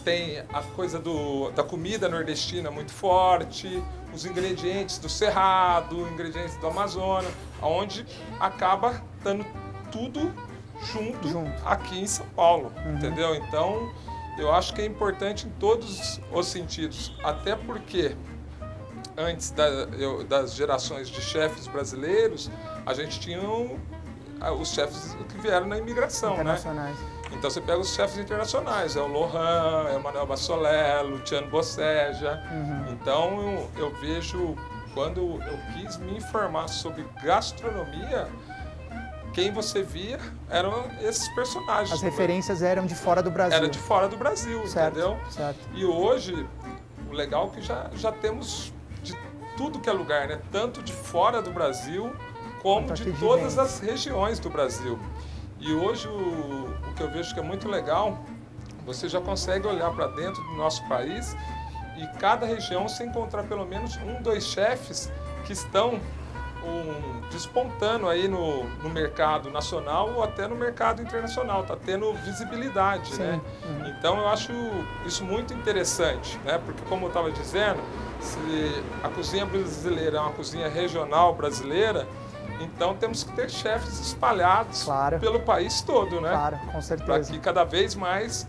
tem 0.00 0.40
a 0.52 0.62
coisa 0.74 0.98
do, 0.98 1.50
da 1.52 1.62
comida 1.62 2.08
nordestina 2.08 2.70
muito 2.70 2.92
forte, 2.92 3.82
os 4.12 4.24
ingredientes 4.24 4.98
do 4.98 5.08
Cerrado, 5.08 6.08
ingredientes 6.08 6.56
do 6.56 6.66
Amazonas, 6.66 7.32
onde 7.60 8.04
acaba 8.38 9.02
dando 9.22 9.46
tudo 9.90 10.32
junto, 10.92 11.28
junto. 11.28 11.68
aqui 11.68 12.00
em 12.00 12.06
São 12.06 12.26
Paulo, 12.34 12.72
uhum. 12.84 12.96
entendeu? 12.96 13.34
Então, 13.34 13.92
eu 14.38 14.52
acho 14.52 14.74
que 14.74 14.82
é 14.82 14.86
importante 14.86 15.46
em 15.46 15.50
todos 15.50 16.20
os 16.32 16.46
sentidos, 16.46 17.16
até 17.22 17.54
porque 17.54 18.16
antes 19.16 19.50
da, 19.50 19.66
eu, 19.66 20.24
das 20.24 20.54
gerações 20.54 21.08
de 21.08 21.20
chefes 21.20 21.66
brasileiros, 21.66 22.50
a 22.84 22.94
gente 22.94 23.20
tinha 23.20 23.40
um, 23.40 23.78
os 24.58 24.72
chefes 24.72 25.16
que 25.28 25.38
vieram 25.38 25.66
na 25.66 25.78
imigração, 25.78 26.42
né? 26.42 26.58
Então 27.32 27.50
você 27.50 27.60
pega 27.60 27.78
os 27.78 27.94
chefes 27.94 28.18
internacionais, 28.18 28.96
é 28.96 29.00
o 29.00 29.06
Lohan, 29.06 29.88
é 29.92 29.96
o 29.96 30.02
Manuel 30.02 30.26
Bassolé, 30.26 31.00
Luciano 31.02 31.48
Bosseja. 31.48 32.42
Uhum. 32.50 32.92
Então 32.92 33.40
eu, 33.40 33.70
eu 33.76 33.90
vejo, 34.00 34.54
quando 34.94 35.20
eu 35.20 35.58
quis 35.74 35.96
me 35.96 36.16
informar 36.16 36.68
sobre 36.68 37.04
gastronomia, 37.22 38.28
quem 39.32 39.50
você 39.50 39.82
via 39.82 40.18
eram 40.48 40.88
esses 41.00 41.28
personagens. 41.34 41.92
As 41.92 42.02
referências 42.02 42.62
eram 42.62 42.86
de 42.86 42.94
fora 42.94 43.22
do 43.22 43.30
Brasil. 43.30 43.56
Era 43.56 43.68
de 43.68 43.78
fora 43.78 44.08
do 44.08 44.16
Brasil, 44.16 44.66
certo, 44.66 44.98
entendeu? 44.98 45.18
Certo. 45.30 45.58
E 45.74 45.84
hoje, 45.84 46.46
o 47.10 47.12
legal 47.12 47.50
é 47.52 47.56
que 47.56 47.62
já, 47.62 47.90
já 47.94 48.12
temos 48.12 48.72
de 49.02 49.16
tudo 49.56 49.80
que 49.80 49.88
é 49.88 49.92
lugar, 49.92 50.28
né? 50.28 50.38
Tanto 50.50 50.82
de 50.82 50.92
fora 50.92 51.40
do 51.40 51.50
Brasil, 51.50 52.12
como 52.62 52.92
de 52.92 53.12
todas 53.12 53.58
as 53.58 53.80
regiões 53.80 54.38
do 54.38 54.50
Brasil. 54.50 54.98
E 55.58 55.72
hoje, 55.72 56.08
o 56.08 56.71
que 57.02 57.06
eu 57.06 57.10
vejo 57.10 57.34
que 57.34 57.40
é 57.40 57.42
muito 57.42 57.68
legal, 57.68 58.18
você 58.86 59.08
já 59.08 59.20
consegue 59.20 59.66
olhar 59.66 59.90
para 59.90 60.06
dentro 60.08 60.42
do 60.42 60.54
nosso 60.54 60.86
país 60.88 61.36
e 61.96 62.06
cada 62.18 62.46
região 62.46 62.88
se 62.88 63.04
encontrar 63.04 63.42
pelo 63.44 63.66
menos 63.66 63.96
um, 63.96 64.22
dois 64.22 64.44
chefes 64.46 65.10
que 65.44 65.52
estão 65.52 66.00
um, 66.64 67.28
despontando 67.30 68.08
aí 68.08 68.28
no, 68.28 68.64
no 68.64 68.88
mercado 68.88 69.50
nacional 69.50 70.12
ou 70.14 70.22
até 70.22 70.46
no 70.46 70.54
mercado 70.54 71.02
internacional, 71.02 71.62
está 71.62 71.76
tendo 71.76 72.12
visibilidade, 72.14 73.12
Sim. 73.14 73.22
né? 73.22 73.40
Uhum. 73.64 73.88
Então 73.88 74.18
eu 74.18 74.28
acho 74.28 74.52
isso 75.04 75.24
muito 75.24 75.52
interessante, 75.52 76.38
né? 76.44 76.60
Porque 76.64 76.82
como 76.88 77.06
eu 77.06 77.08
estava 77.08 77.32
dizendo, 77.32 77.80
se 78.20 78.82
a 79.02 79.08
cozinha 79.08 79.44
brasileira 79.44 80.18
é 80.18 80.20
uma 80.20 80.32
cozinha 80.32 80.68
regional 80.68 81.34
brasileira, 81.34 82.06
então 82.60 82.94
temos 82.94 83.24
que 83.24 83.32
ter 83.32 83.50
chefes 83.50 84.00
espalhados 84.00 84.84
claro. 84.84 85.18
pelo 85.18 85.40
país 85.40 85.80
todo, 85.80 86.20
né? 86.20 86.30
Claro, 86.30 86.58
com 86.70 86.80
certeza. 86.80 87.12
Para 87.12 87.20
que 87.20 87.38
cada 87.38 87.64
vez 87.64 87.94
mais 87.94 88.46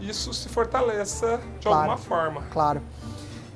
isso 0.00 0.32
se 0.32 0.48
fortaleça 0.48 1.38
de 1.58 1.66
claro, 1.66 1.78
alguma 1.78 1.96
forma. 1.96 2.42
Claro. 2.50 2.82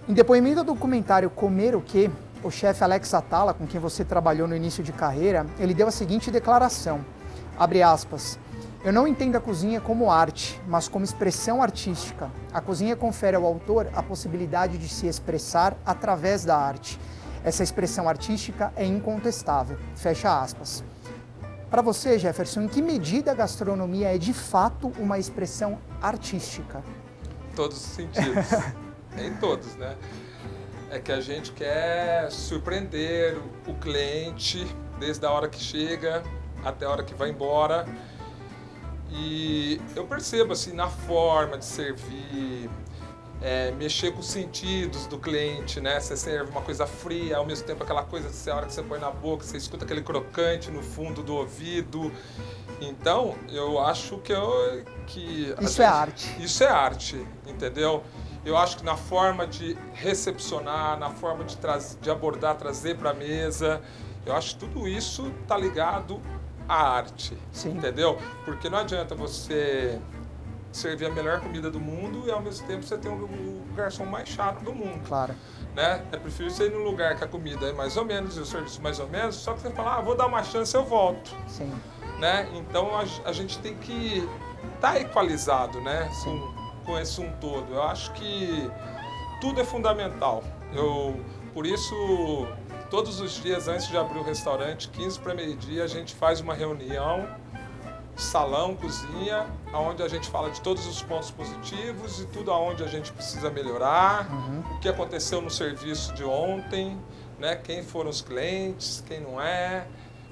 Em 0.08 0.14
depoimento 0.14 0.62
do 0.62 0.74
documentário 0.74 1.28
Comer 1.28 1.74
o 1.74 1.80
Quê, 1.80 2.10
o 2.42 2.50
chefe 2.50 2.84
Alex 2.84 3.12
Atala, 3.12 3.52
com 3.52 3.66
quem 3.66 3.80
você 3.80 4.04
trabalhou 4.04 4.46
no 4.46 4.54
início 4.54 4.82
de 4.82 4.92
carreira, 4.92 5.46
ele 5.58 5.74
deu 5.74 5.88
a 5.88 5.90
seguinte 5.90 6.30
declaração, 6.30 7.04
abre 7.58 7.82
aspas, 7.82 8.38
eu 8.84 8.92
não 8.92 9.08
entendo 9.08 9.34
a 9.34 9.40
cozinha 9.40 9.80
como 9.80 10.12
arte, 10.12 10.60
mas 10.68 10.86
como 10.86 11.04
expressão 11.04 11.60
artística. 11.60 12.30
A 12.54 12.60
cozinha 12.60 12.94
confere 12.94 13.34
ao 13.36 13.44
autor 13.44 13.88
a 13.92 14.00
possibilidade 14.00 14.78
de 14.78 14.88
se 14.88 15.08
expressar 15.08 15.76
através 15.84 16.44
da 16.44 16.56
arte. 16.56 17.00
Essa 17.46 17.62
expressão 17.62 18.06
artística 18.06 18.70
é 18.76 18.84
incontestável. 18.84 19.78
Fecha 19.94 20.38
aspas. 20.38 20.84
Para 21.70 21.80
você, 21.80 22.18
Jefferson, 22.18 22.62
em 22.62 22.68
que 22.68 22.82
medida 22.82 23.30
a 23.30 23.34
gastronomia 23.34 24.14
é 24.14 24.18
de 24.18 24.34
fato 24.34 24.92
uma 24.98 25.18
expressão 25.18 25.78
artística? 26.02 26.84
Todos 27.54 27.78
os 27.78 27.84
sentidos. 27.84 28.44
em 29.16 29.32
todos, 29.36 29.74
né? 29.76 29.96
é 30.90 30.98
que 30.98 31.12
a 31.12 31.20
gente 31.20 31.52
quer 31.52 32.30
surpreender 32.30 33.36
o 33.66 33.74
cliente 33.74 34.66
desde 34.98 35.24
a 35.26 35.30
hora 35.30 35.48
que 35.48 35.58
chega 35.58 36.22
até 36.64 36.86
a 36.86 36.90
hora 36.90 37.02
que 37.02 37.14
vai 37.14 37.30
embora. 37.30 37.86
E 39.10 39.80
eu 39.94 40.06
percebo 40.06 40.52
assim 40.52 40.72
na 40.72 40.88
forma 40.88 41.58
de 41.58 41.64
servir, 41.64 42.68
é, 43.46 43.70
mexer 43.70 44.10
com 44.10 44.18
os 44.18 44.26
sentidos 44.26 45.06
do 45.06 45.18
cliente, 45.18 45.80
né? 45.80 46.00
Você 46.00 46.16
serve 46.16 46.50
uma 46.50 46.62
coisa 46.62 46.84
fria, 46.84 47.36
ao 47.36 47.46
mesmo 47.46 47.64
tempo 47.64 47.84
aquela 47.84 48.02
coisa, 48.02 48.28
a 48.50 48.56
hora 48.56 48.66
que 48.66 48.72
você 48.72 48.82
põe 48.82 48.98
na 48.98 49.08
boca, 49.08 49.44
você 49.44 49.56
escuta 49.56 49.84
aquele 49.84 50.02
crocante 50.02 50.68
no 50.68 50.82
fundo 50.82 51.22
do 51.22 51.32
ouvido. 51.36 52.10
Então, 52.80 53.36
eu 53.48 53.78
acho 53.78 54.18
que 54.18 54.32
eu, 54.32 54.84
que 55.06 55.54
isso 55.60 55.80
é 55.80 55.86
arte. 55.86 56.42
Isso 56.42 56.64
é 56.64 56.66
arte, 56.66 57.24
entendeu? 57.46 58.02
Eu 58.44 58.56
acho 58.56 58.78
que 58.78 58.84
na 58.84 58.96
forma 58.96 59.46
de 59.46 59.78
recepcionar, 59.94 60.98
na 60.98 61.10
forma 61.10 61.44
de, 61.44 61.56
de 62.00 62.10
abordar, 62.10 62.56
trazer 62.56 62.96
para 62.96 63.10
a 63.10 63.14
mesa, 63.14 63.80
eu 64.24 64.34
acho 64.34 64.54
que 64.54 64.66
tudo 64.66 64.88
isso 64.88 65.32
está 65.42 65.56
ligado 65.56 66.20
à 66.68 66.96
arte, 66.96 67.38
Sim. 67.52 67.76
entendeu? 67.76 68.18
Porque 68.44 68.68
não 68.68 68.78
adianta 68.78 69.14
você 69.14 70.00
servir 70.76 71.06
a 71.06 71.10
melhor 71.10 71.40
comida 71.40 71.70
do 71.70 71.80
mundo 71.80 72.24
e 72.26 72.30
ao 72.30 72.40
mesmo 72.40 72.66
tempo 72.66 72.82
você 72.82 72.96
ter 72.98 73.08
o 73.08 73.64
garçom 73.74 74.04
mais 74.04 74.28
chato 74.28 74.62
do 74.62 74.72
mundo. 74.72 75.00
Claro. 75.06 75.34
Né? 75.74 76.02
É 76.12 76.16
preferível 76.16 76.54
você 76.54 76.66
ir 76.66 76.72
num 76.72 76.84
lugar 76.84 77.16
que 77.16 77.24
a 77.24 77.28
comida 77.28 77.66
é 77.66 77.72
mais 77.72 77.96
ou 77.96 78.04
menos 78.04 78.36
e 78.36 78.40
o 78.40 78.46
serviço 78.46 78.80
mais 78.82 78.98
ou 78.98 79.08
menos, 79.08 79.36
só 79.36 79.52
que 79.52 79.60
você 79.60 79.70
fala, 79.70 79.96
ah, 79.96 80.00
vou 80.00 80.14
dar 80.14 80.26
uma 80.26 80.42
chance, 80.42 80.74
eu 80.74 80.84
volto. 80.84 81.34
Sim. 81.46 81.72
Né? 82.18 82.48
Então 82.54 82.96
a, 82.96 83.04
a 83.28 83.32
gente 83.32 83.58
tem 83.58 83.74
que 83.76 84.28
estar 84.74 84.92
tá 84.92 85.00
equalizado, 85.00 85.80
né? 85.80 86.08
Sim. 86.12 86.40
Com, 86.84 86.92
com 86.92 86.98
esse 86.98 87.20
um 87.20 87.30
todo. 87.32 87.74
Eu 87.74 87.82
acho 87.82 88.12
que 88.12 88.70
tudo 89.40 89.60
é 89.60 89.64
fundamental. 89.64 90.42
Eu, 90.72 91.20
por 91.52 91.66
isso, 91.66 91.94
todos 92.90 93.20
os 93.20 93.42
dias 93.42 93.68
antes 93.68 93.88
de 93.88 93.96
abrir 93.96 94.18
o 94.18 94.22
restaurante, 94.22 94.88
15 94.88 95.18
para 95.20 95.34
meio-dia, 95.34 95.84
a 95.84 95.86
gente 95.86 96.14
faz 96.14 96.40
uma 96.40 96.54
reunião, 96.54 97.28
salão, 98.16 98.74
cozinha, 98.74 99.46
onde 99.72 100.02
a 100.02 100.08
gente 100.08 100.28
fala 100.28 100.50
de 100.50 100.60
todos 100.60 100.86
os 100.86 101.02
pontos 101.02 101.30
positivos 101.30 102.20
e 102.20 102.26
tudo 102.26 102.50
aonde 102.50 102.82
a 102.82 102.86
gente 102.86 103.12
precisa 103.12 103.50
melhorar, 103.50 104.30
uhum. 104.30 104.76
o 104.76 104.78
que 104.80 104.88
aconteceu 104.88 105.40
no 105.40 105.50
serviço 105.50 106.14
de 106.14 106.24
ontem, 106.24 106.98
né? 107.38 107.56
quem 107.56 107.82
foram 107.82 108.08
os 108.08 108.22
clientes, 108.22 109.04
quem 109.06 109.20
não 109.20 109.40
é. 109.40 109.86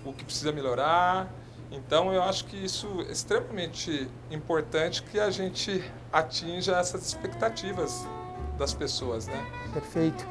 o 0.05 0.13
que 0.13 0.25
precisa 0.25 0.53
melhorar. 0.53 1.31
Então, 1.71 2.13
eu 2.13 2.23
acho 2.23 2.45
que 2.45 2.57
isso 2.57 2.89
é 3.09 3.13
extremamente 3.13 4.09
importante 4.31 5.03
que 5.03 5.19
a 5.19 5.31
gente 5.31 5.83
atinja 6.13 6.77
essas 6.77 7.07
expectativas 7.07 8.07
das 8.59 8.73
pessoas, 8.73 9.27
né? 9.27 9.47
Perfeito. 9.73 10.25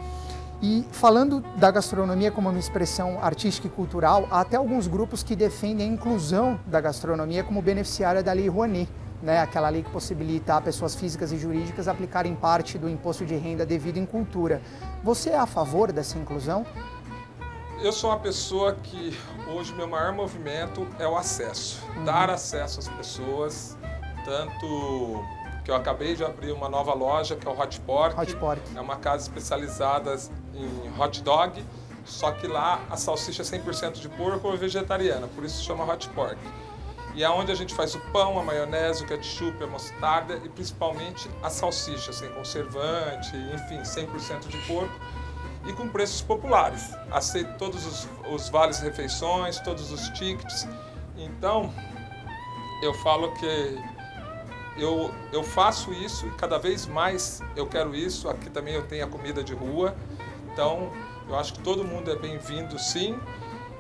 E 0.62 0.86
falando 0.92 1.42
da 1.58 1.70
gastronomia 1.70 2.32
como 2.32 2.50
uma 2.50 2.60
expressão 2.60 3.20
artística 3.22 3.68
e 3.68 3.70
cultural, 3.70 4.28
há 4.32 4.42
até 4.42 4.56
alguns 4.56 4.88
grupos 4.88 5.22
que 5.22 5.36
defendem 5.36 5.90
a 5.90 5.94
inclusão 5.94 6.60
da 6.66 6.80
gastronomia 6.80 7.44
como 7.44 7.62
beneficiária 7.62 8.24
da 8.24 8.32
Lei 8.32 8.48
Rouanet, 8.48 8.90
né, 9.22 9.40
aquela 9.40 9.70
lei 9.70 9.82
que 9.82 9.90
possibilita 9.90 10.56
a 10.56 10.62
pessoas 10.62 10.96
físicas 10.96 11.32
e 11.32 11.38
jurídicas 11.38 11.88
aplicarem 11.88 12.36
parte 12.36 12.78
do 12.78 12.90
imposto 12.90 13.26
de 13.26 13.36
renda 13.36 13.66
devido 13.66 13.98
em 13.98 14.06
cultura. 14.06 14.62
Você 15.02 15.30
é 15.30 15.38
a 15.38 15.46
favor 15.46 15.94
dessa 15.94 16.18
inclusão? 16.18 16.66
Eu 17.82 17.92
sou 17.92 18.10
uma 18.10 18.20
pessoa 18.20 18.74
que 18.76 19.18
hoje 19.48 19.74
meu 19.74 19.88
maior 19.88 20.14
movimento 20.14 20.88
é 21.00 21.08
o 21.08 21.18
acesso, 21.18 21.82
uhum. 21.96 22.04
dar 22.04 22.30
acesso 22.30 22.80
às 22.80 22.88
pessoas, 22.90 23.78
tanto 24.24 25.24
que 25.64 25.72
eu 25.72 25.76
acabei 25.76 26.16
de 26.16 26.24
abrir 26.24 26.52
uma 26.52 26.68
nova 26.68 26.94
loja 26.94 27.36
que 27.36 27.48
é 27.48 27.52
o 27.52 27.60
Hot 27.60 27.80
Pork. 27.82 28.20
Hot 28.20 28.36
Pork. 28.36 28.62
É 28.76 28.82
uma 28.82 28.98
casa 28.98 29.24
especializada 29.24 30.16
em 30.54 31.02
hot 31.02 31.22
dog, 31.22 31.64
só 32.04 32.32
que 32.32 32.48
lá 32.48 32.82
a 32.90 32.98
salsicha 32.98 33.42
é 33.42 33.46
100% 33.46 33.94
de 33.94 34.10
porco 34.10 34.48
ou 34.48 34.58
vegetariana, 34.58 35.28
por 35.28 35.44
isso 35.44 35.64
chama 35.64 35.86
Hot 35.92 36.10
Pork. 36.10 36.38
E 37.16 37.24
é 37.24 37.30
onde 37.30 37.52
a 37.52 37.56
gente 37.56 37.76
faz 37.76 37.94
o 37.94 38.00
pão, 38.12 38.40
a 38.40 38.44
maionese, 38.44 39.04
o 39.04 39.08
ketchup, 39.08 39.64
a 39.64 39.68
mostarda 39.68 40.42
e 40.44 40.50
principalmente 40.50 41.30
a 41.44 41.50
salsicha, 41.50 42.12
sem 42.12 42.28
conservante, 42.34 43.36
enfim, 43.54 43.82
100% 43.82 44.48
de 44.48 44.58
porco 44.68 45.00
e 45.66 45.74
com 45.74 45.88
preços 45.88 46.22
populares. 46.22 46.94
Aceito 47.12 47.56
todos 47.58 47.86
os, 47.86 48.10
os 48.32 48.50
vales 48.50 48.80
refeições, 48.80 49.60
todos 49.60 49.92
os 49.92 50.10
tickets. 50.10 50.68
Então, 51.16 51.72
eu 52.82 52.94
falo 52.96 53.32
que 53.36 53.78
eu, 54.78 55.12
eu 55.32 55.44
faço 55.44 55.94
isso 55.94 56.26
e 56.28 56.32
cada 56.32 56.58
vez 56.58 56.86
mais 56.88 57.42
eu 57.56 57.68
quero 57.68 57.96
isso. 57.96 58.30
Aqui 58.30 58.50
também 58.50 58.74
eu 58.74 58.84
tenho 58.84 59.06
a 59.06 59.08
comida 59.08 59.44
de 59.44 59.54
rua. 59.54 59.96
Então, 60.52 60.92
eu 61.28 61.36
acho 61.36 61.54
que 61.54 61.60
todo 61.60 61.84
mundo 61.84 62.12
é 62.12 62.16
bem-vindo, 62.16 62.78
sim. 62.80 63.20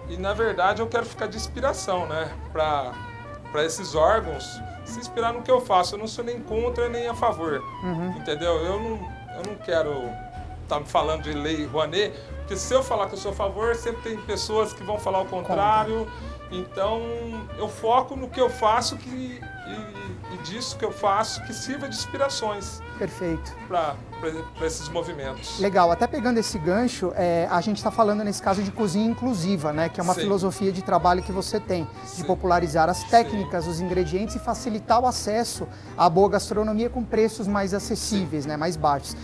E, 0.09 0.17
na 0.17 0.33
verdade, 0.33 0.81
eu 0.81 0.87
quero 0.87 1.05
ficar 1.05 1.27
de 1.27 1.37
inspiração, 1.37 2.07
né? 2.07 2.31
Para 2.51 3.63
esses 3.63 3.95
órgãos 3.95 4.59
se 4.85 4.99
inspirar 4.99 5.33
no 5.33 5.41
que 5.41 5.51
eu 5.51 5.61
faço. 5.61 5.95
Eu 5.95 5.99
não 5.99 6.07
sou 6.07 6.23
nem 6.23 6.41
contra 6.41 6.89
nem 6.89 7.07
a 7.07 7.13
favor, 7.13 7.63
uhum. 7.83 8.17
entendeu? 8.17 8.55
Eu 8.57 8.79
não, 8.79 9.11
eu 9.37 9.43
não 9.47 9.55
quero 9.55 9.91
estar 10.63 10.79
tá 10.79 10.85
falando 10.85 11.23
de 11.23 11.33
lei 11.33 11.65
Rouanet, 11.65 12.13
porque 12.39 12.57
se 12.57 12.73
eu 12.73 12.83
falar 12.83 13.07
que 13.07 13.13
eu 13.13 13.19
sou 13.19 13.31
a 13.31 13.35
favor, 13.35 13.75
sempre 13.75 14.01
tem 14.01 14.17
pessoas 14.21 14.73
que 14.73 14.83
vão 14.83 14.99
falar 14.99 15.21
o 15.21 15.25
contrário. 15.25 16.07
Então, 16.51 17.01
eu 17.57 17.67
foco 17.67 18.15
no 18.15 18.29
que 18.29 18.39
eu 18.39 18.49
faço 18.49 18.97
que, 18.97 19.09
e, 19.09 20.02
e 20.33 20.37
disso 20.43 20.77
que 20.77 20.85
eu 20.85 20.91
faço 20.91 21.43
que 21.43 21.53
sirva 21.53 21.87
de 21.87 21.95
inspirações. 21.95 22.81
Perfeito. 22.97 23.55
Para 23.67 23.95
esses 24.65 24.87
movimentos. 24.89 25.59
Legal. 25.59 25.91
Até 25.91 26.07
pegando 26.07 26.37
esse 26.37 26.57
gancho, 26.57 27.11
é, 27.15 27.47
a 27.51 27.61
gente 27.61 27.77
está 27.77 27.91
falando 27.91 28.23
nesse 28.23 28.41
caso 28.41 28.63
de 28.63 28.71
cozinha 28.71 29.05
inclusiva, 29.05 29.73
né? 29.73 29.89
Que 29.89 29.99
é 29.99 30.03
uma 30.03 30.13
Sim. 30.13 30.21
filosofia 30.21 30.71
de 30.71 30.81
trabalho 30.81 31.21
que 31.21 31.31
você 31.31 31.59
tem, 31.59 31.87
Sim. 32.05 32.21
de 32.21 32.27
popularizar 32.27 32.89
as 32.89 33.03
técnicas, 33.03 33.65
Sim. 33.65 33.71
os 33.71 33.79
ingredientes 33.79 34.35
e 34.35 34.39
facilitar 34.39 34.99
o 35.01 35.05
acesso 35.05 35.67
à 35.97 36.09
boa 36.09 36.29
gastronomia 36.29 36.89
com 36.89 37.03
preços 37.03 37.47
mais 37.47 37.73
acessíveis, 37.73 38.45
né? 38.45 38.55
Mais 38.57 38.77
baixos. 38.77 39.15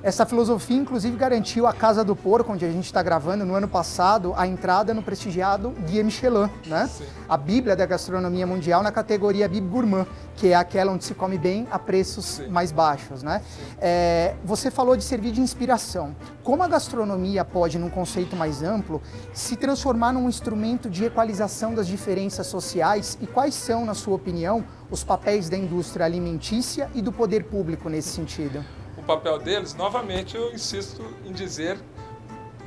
Essa 0.00 0.24
filosofia, 0.24 0.76
inclusive, 0.76 1.16
garantiu 1.16 1.66
a 1.66 1.72
Casa 1.72 2.04
do 2.04 2.14
Porco, 2.14 2.52
onde 2.52 2.64
a 2.64 2.70
gente 2.70 2.84
está 2.84 3.02
gravando 3.02 3.44
no 3.44 3.54
ano 3.54 3.66
passado, 3.66 4.32
a 4.36 4.46
entrada 4.46 4.94
no 4.94 5.02
prestigiado 5.02 5.70
Guia 5.88 6.04
Michelin, 6.04 6.48
né? 6.66 6.86
Sim. 6.86 7.04
A 7.28 7.36
Bíblia 7.36 7.74
da 7.74 7.84
gastronomia 7.84 8.46
mundial 8.46 8.80
na 8.82 8.92
categoria 8.92 9.48
Bib 9.48 9.68
Gourmand, 9.68 10.06
que 10.36 10.48
é 10.48 10.54
aquela 10.54 10.92
onde 10.92 11.04
se 11.04 11.14
come 11.14 11.36
bem 11.36 11.66
a 11.70 11.80
preços 11.80 12.24
Sim. 12.24 12.48
mais 12.48 12.70
baixos, 12.70 13.24
né? 13.24 13.42
É, 13.80 14.36
você 14.44 14.70
falou 14.70 14.96
de 14.96 15.02
servir 15.02 15.32
de 15.32 15.40
inspiração. 15.40 16.14
Como 16.44 16.62
a 16.62 16.68
gastronomia 16.68 17.44
pode, 17.44 17.76
num 17.76 17.90
conceito 17.90 18.36
mais 18.36 18.62
amplo, 18.62 19.02
se 19.32 19.56
transformar 19.56 20.12
num 20.12 20.28
instrumento 20.28 20.88
de 20.88 21.06
equalização 21.06 21.74
das 21.74 21.88
diferenças 21.88 22.46
sociais 22.46 23.18
e 23.20 23.26
quais 23.26 23.54
são, 23.54 23.84
na 23.84 23.94
sua 23.94 24.14
opinião, 24.14 24.64
os 24.90 25.02
papéis 25.02 25.48
da 25.48 25.56
indústria 25.56 26.06
alimentícia 26.06 26.88
e 26.94 27.02
do 27.02 27.10
poder 27.10 27.44
público 27.44 27.88
nesse 27.88 28.10
sentido? 28.10 28.64
Papel 29.08 29.38
deles, 29.38 29.74
novamente 29.74 30.36
eu 30.36 30.52
insisto 30.52 31.02
em 31.24 31.32
dizer 31.32 31.80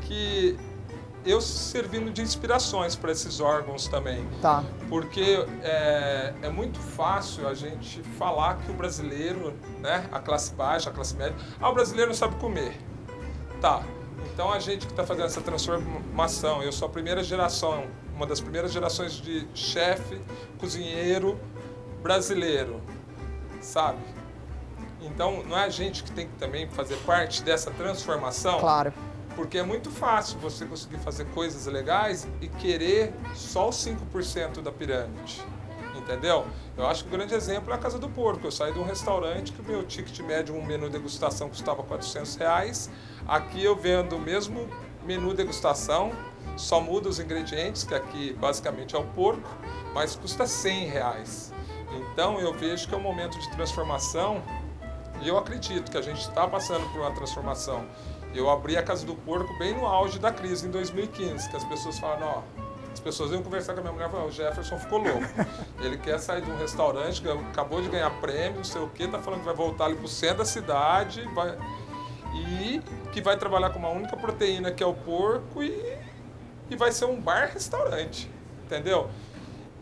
que 0.01 0.57
eu 1.23 1.39
servindo 1.39 2.11
de 2.11 2.19
inspirações 2.23 2.95
para 2.95 3.11
esses 3.11 3.39
órgãos 3.39 3.87
também. 3.87 4.27
Tá. 4.41 4.63
Porque 4.89 5.45
é, 5.61 6.33
é, 6.41 6.49
muito 6.49 6.79
fácil 6.79 7.47
a 7.47 7.53
gente 7.53 8.01
falar 8.17 8.57
que 8.57 8.71
o 8.71 8.73
brasileiro, 8.73 9.53
né, 9.79 10.09
a 10.11 10.19
classe 10.19 10.51
baixa, 10.55 10.89
a 10.89 10.93
classe 10.93 11.15
média, 11.15 11.35
ah, 11.59 11.69
o 11.69 11.73
brasileiro 11.75 12.09
não 12.09 12.15
sabe 12.15 12.35
comer. 12.37 12.75
Tá. 13.61 13.83
Então 14.33 14.51
a 14.51 14.59
gente 14.59 14.87
que 14.87 14.93
está 14.93 15.05
fazendo 15.05 15.25
essa 15.25 15.41
transformação, 15.41 16.63
eu 16.63 16.71
sou 16.71 16.87
a 16.87 16.91
primeira 16.91 17.23
geração, 17.23 17.85
uma 18.15 18.25
das 18.25 18.41
primeiras 18.41 18.71
gerações 18.71 19.13
de 19.13 19.47
chefe, 19.53 20.19
cozinheiro 20.57 21.39
brasileiro, 22.01 22.81
sabe? 23.61 23.99
Então, 25.01 25.43
não 25.43 25.57
é 25.57 25.65
a 25.65 25.69
gente 25.69 26.03
que 26.03 26.11
tem 26.11 26.27
que 26.27 26.35
também 26.35 26.67
fazer 26.69 26.97
parte 26.97 27.41
dessa 27.41 27.71
transformação? 27.71 28.59
Claro. 28.59 28.93
Porque 29.35 29.57
é 29.57 29.63
muito 29.63 29.89
fácil 29.89 30.37
você 30.39 30.65
conseguir 30.65 30.97
fazer 30.97 31.25
coisas 31.25 31.65
legais 31.65 32.27
e 32.41 32.47
querer 32.47 33.13
só 33.33 33.69
os 33.69 33.75
5% 33.77 34.61
da 34.61 34.71
pirâmide. 34.71 35.41
Entendeu? 35.95 36.45
Eu 36.77 36.87
acho 36.87 37.03
que 37.03 37.09
o 37.09 37.17
grande 37.17 37.33
exemplo 37.33 37.71
é 37.71 37.75
a 37.75 37.77
Casa 37.77 37.97
do 37.97 38.09
Porco. 38.09 38.45
Eu 38.45 38.51
saí 38.51 38.73
de 38.73 38.79
um 38.79 38.83
restaurante 38.83 39.51
que 39.51 39.61
o 39.61 39.63
meu 39.63 39.83
ticket 39.83 40.19
médio, 40.19 40.55
um 40.55 40.65
menu 40.65 40.89
degustação, 40.89 41.47
custava 41.47 41.83
400 41.83 42.35
reais. 42.35 42.89
Aqui 43.27 43.63
eu 43.63 43.75
vendo 43.75 44.17
o 44.17 44.19
mesmo 44.19 44.67
menu 45.05 45.33
degustação, 45.33 46.11
só 46.57 46.81
muda 46.81 47.09
os 47.09 47.19
ingredientes, 47.19 47.83
que 47.83 47.93
aqui 47.93 48.33
basicamente 48.33 48.95
é 48.95 48.99
o 48.99 49.03
porco, 49.03 49.49
mas 49.93 50.15
custa 50.15 50.45
100 50.45 50.85
reais. 50.87 51.53
Então 51.93 52.39
eu 52.39 52.53
vejo 52.53 52.87
que 52.87 52.93
é 52.93 52.97
um 52.97 53.01
momento 53.01 53.39
de 53.39 53.49
transformação 53.51 54.41
e 55.21 55.27
eu 55.27 55.37
acredito 55.37 55.91
que 55.91 55.97
a 55.97 56.01
gente 56.01 56.21
está 56.21 56.47
passando 56.47 56.91
por 56.91 57.01
uma 57.01 57.11
transformação. 57.11 57.85
Eu 58.33 58.49
abri 58.49 58.77
a 58.77 58.83
Casa 58.83 59.05
do 59.05 59.15
Porco 59.15 59.57
bem 59.57 59.73
no 59.73 59.85
auge 59.85 60.17
da 60.17 60.31
crise, 60.31 60.67
em 60.67 60.71
2015, 60.71 61.49
que 61.49 61.55
as 61.55 61.63
pessoas 61.65 61.99
falam, 61.99 62.27
ó, 62.27 62.43
as 62.91 62.99
pessoas 62.99 63.31
iam 63.31 63.41
conversar 63.41 63.73
com 63.73 63.79
a 63.79 63.83
minha 63.83 63.93
mulher 63.93 64.07
e 64.07 64.11
falaram, 64.11 64.29
o 64.29 64.31
Jefferson 64.31 64.77
ficou 64.77 64.99
louco. 64.99 65.27
Ele 65.79 65.97
quer 65.97 66.19
sair 66.19 66.41
de 66.41 66.49
um 66.49 66.57
restaurante, 66.57 67.21
acabou 67.51 67.81
de 67.81 67.89
ganhar 67.89 68.09
prêmio, 68.21 68.57
não 68.57 68.63
sei 68.63 68.81
o 68.81 68.89
quê, 68.89 69.07
tá 69.07 69.19
falando 69.19 69.39
que 69.39 69.45
vai 69.45 69.55
voltar 69.55 69.85
ali 69.85 69.95
pro 69.95 70.07
centro 70.07 70.39
da 70.39 70.45
cidade 70.45 71.27
vai... 71.33 71.57
e 72.33 72.81
que 73.11 73.21
vai 73.21 73.37
trabalhar 73.37 73.69
com 73.69 73.79
uma 73.79 73.89
única 73.89 74.15
proteína, 74.17 74.71
que 74.71 74.83
é 74.83 74.85
o 74.85 74.93
porco, 74.93 75.61
e, 75.61 75.97
e 76.69 76.75
vai 76.75 76.91
ser 76.91 77.05
um 77.05 77.19
bar-restaurante, 77.19 78.29
entendeu? 78.65 79.09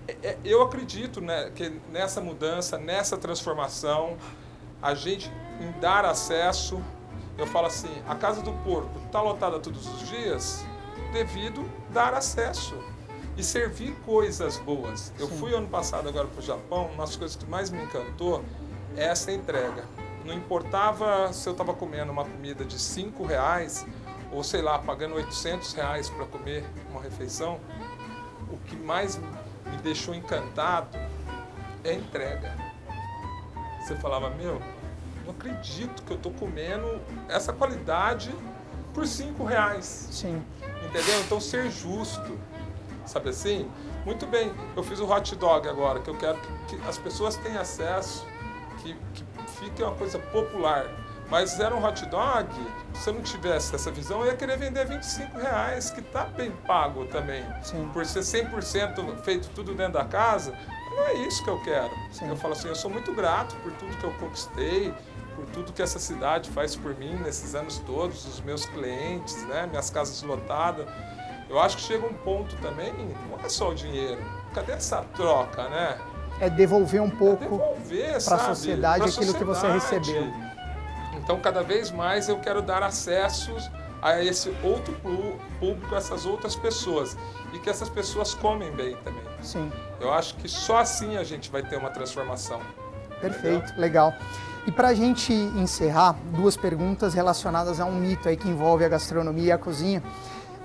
É, 0.07 0.29
é, 0.29 0.37
eu 0.43 0.61
acredito 0.61 1.21
né, 1.21 1.51
que 1.53 1.69
nessa 1.91 2.19
mudança, 2.19 2.77
nessa 2.77 3.17
transformação, 3.17 4.17
a 4.81 4.93
gente 4.93 5.31
em 5.59 5.71
dar 5.79 6.05
acesso, 6.05 6.81
eu 7.37 7.45
falo 7.45 7.67
assim, 7.67 8.01
a 8.07 8.15
casa 8.15 8.41
do 8.41 8.51
porco 8.63 8.97
está 9.05 9.21
lotada 9.21 9.59
todos 9.59 9.87
os 9.87 10.09
dias 10.09 10.65
devido 11.11 11.69
dar 11.91 12.13
acesso 12.13 12.75
e 13.37 13.43
servir 13.43 13.93
coisas 14.05 14.57
boas. 14.57 15.13
Eu 15.19 15.27
Sim. 15.27 15.37
fui 15.37 15.53
ano 15.53 15.67
passado 15.67 16.07
agora 16.07 16.27
para 16.27 16.39
o 16.39 16.43
Japão, 16.43 16.89
uma 16.93 17.05
das 17.05 17.15
coisas 17.15 17.35
que 17.35 17.45
mais 17.45 17.69
me 17.69 17.81
encantou 17.83 18.43
é 18.95 19.05
essa 19.05 19.31
entrega. 19.31 19.85
Não 20.25 20.33
importava 20.33 21.31
se 21.33 21.47
eu 21.47 21.51
estava 21.51 21.73
comendo 21.73 22.11
uma 22.11 22.25
comida 22.25 22.65
de 22.65 22.77
cinco 22.77 23.25
reais 23.25 23.85
ou 24.31 24.43
sei 24.43 24.61
lá, 24.61 24.77
pagando 24.77 25.15
800 25.15 25.73
reais 25.73 26.09
para 26.09 26.25
comer 26.25 26.63
uma 26.91 27.01
refeição, 27.01 27.59
o 28.51 28.57
que 28.57 28.75
mais 28.75 29.17
me 29.17 29.77
deixou 29.81 30.13
encantado 30.13 30.97
é 31.83 31.91
a 31.91 31.93
entrega 31.93 32.68
você 33.89 33.95
falava, 33.95 34.29
meu, 34.29 34.61
não 35.25 35.31
acredito 35.31 36.03
que 36.03 36.11
eu 36.11 36.17
estou 36.17 36.31
comendo 36.33 37.01
essa 37.27 37.51
qualidade 37.51 38.33
por 38.93 39.07
cinco 39.07 39.43
reais. 39.43 40.07
Sim. 40.11 40.43
Entendeu? 40.85 41.19
Então 41.21 41.41
ser 41.41 41.71
justo, 41.71 42.37
sabe 43.05 43.29
assim? 43.29 43.69
Muito 44.05 44.27
bem, 44.27 44.51
eu 44.75 44.83
fiz 44.83 44.99
o 44.99 45.09
hot 45.09 45.35
dog 45.35 45.67
agora, 45.67 45.99
que 45.99 46.09
eu 46.09 46.17
quero 46.17 46.37
que, 46.67 46.77
que 46.77 46.87
as 46.87 46.97
pessoas 46.97 47.35
tenham 47.37 47.61
acesso, 47.61 48.25
que, 48.81 48.95
que 49.13 49.23
fique 49.59 49.81
uma 49.81 49.95
coisa 49.95 50.19
popular. 50.19 50.85
Mas 51.29 51.59
era 51.59 51.75
um 51.75 51.83
hot 51.83 52.05
dog, 52.07 52.47
se 52.93 53.09
eu 53.09 53.13
não 53.13 53.21
tivesse 53.21 53.75
essa 53.75 53.91
visão, 53.91 54.21
eu 54.21 54.27
ia 54.27 54.35
querer 54.35 54.57
vender 54.57 54.85
25 54.85 55.37
reais, 55.37 55.91
que 55.91 55.99
está 55.99 56.25
bem 56.25 56.51
pago 56.65 57.05
também. 57.05 57.43
Sim. 57.61 57.87
Por 57.93 58.03
ser 58.05 58.21
100% 58.21 59.17
feito 59.19 59.49
tudo 59.49 59.75
dentro 59.75 59.93
da 59.93 60.05
casa, 60.05 60.55
não 60.99 61.07
é 61.07 61.13
isso 61.13 61.43
que 61.43 61.49
eu 61.49 61.59
quero. 61.61 61.91
Sim. 62.11 62.27
Eu 62.27 62.35
falo 62.35 62.53
assim, 62.53 62.67
eu 62.67 62.75
sou 62.75 62.91
muito 62.91 63.13
grato 63.13 63.55
por 63.57 63.71
tudo 63.73 63.95
que 63.97 64.03
eu 64.03 64.11
conquistei, 64.13 64.93
por 65.35 65.45
tudo 65.47 65.71
que 65.71 65.81
essa 65.81 65.99
cidade 65.99 66.49
faz 66.49 66.75
por 66.75 66.93
mim 66.95 67.15
nesses 67.23 67.55
anos 67.55 67.79
todos, 67.79 68.25
os 68.25 68.41
meus 68.41 68.65
clientes, 68.65 69.41
né, 69.47 69.65
minhas 69.67 69.89
casas 69.89 70.21
lotadas. 70.21 70.85
eu 71.49 71.59
acho 71.59 71.77
que 71.77 71.83
chega 71.83 72.05
um 72.05 72.13
ponto 72.13 72.55
também, 72.57 72.93
não 73.29 73.39
é 73.43 73.49
só 73.49 73.69
o 73.69 73.75
dinheiro. 73.75 74.21
Cadê 74.53 74.73
essa 74.73 75.01
troca, 75.15 75.69
né? 75.69 75.97
É 76.41 76.49
devolver 76.49 77.01
um 77.01 77.07
É 77.07 77.11
pouco 77.11 77.43
devolver, 77.43 78.23
para 78.23 78.35
a 78.35 78.39
sociedade 78.39 79.03
aquilo 79.09 79.33
que 79.33 79.43
você 79.43 79.67
recebeu. 79.71 80.31
Então, 81.13 81.39
cada 81.39 81.61
vez 81.61 81.91
mais 81.91 82.27
eu 82.27 82.39
quero 82.39 82.61
dar 82.61 82.81
acessos 82.81 83.69
a 84.01 84.23
esse 84.23 84.53
outro 84.63 84.93
público, 85.59 85.95
essas 85.95 86.25
outras 86.25 86.55
pessoas. 86.55 87.17
E 87.53 87.59
que 87.59 87.69
essas 87.69 87.89
pessoas 87.89 88.33
comem 88.33 88.71
bem 88.71 88.95
também. 89.03 89.23
Sim, 89.41 89.71
Eu 89.99 90.13
acho 90.13 90.35
que 90.35 90.47
só 90.47 90.77
assim 90.77 91.17
a 91.17 91.23
gente 91.23 91.49
vai 91.49 91.63
ter 91.63 91.77
uma 91.77 91.89
transformação. 91.89 92.61
perfeito, 93.19 93.73
legal. 93.77 94.13
E 94.67 94.71
para 94.71 94.89
a 94.89 94.93
gente 94.93 95.33
encerrar, 95.33 96.15
duas 96.35 96.55
perguntas 96.55 97.13
relacionadas 97.13 97.79
a 97.79 97.85
um 97.85 97.95
mito 97.95 98.29
aí 98.29 98.37
que 98.37 98.47
envolve 98.47 98.85
a 98.85 98.89
gastronomia 98.89 99.47
e 99.47 99.51
a 99.51 99.57
cozinha. 99.57 100.03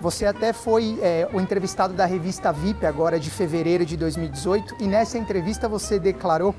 Você 0.00 0.26
até 0.26 0.52
foi 0.52 0.98
é, 1.00 1.28
o 1.32 1.40
entrevistado 1.40 1.94
da 1.94 2.04
revista 2.04 2.52
VIP 2.52 2.84
agora 2.84 3.18
de 3.18 3.30
fevereiro 3.30 3.86
de 3.86 3.96
2018 3.96 4.76
e 4.80 4.86
nessa 4.86 5.16
entrevista 5.16 5.68
você 5.68 5.98
declarou 5.98 6.54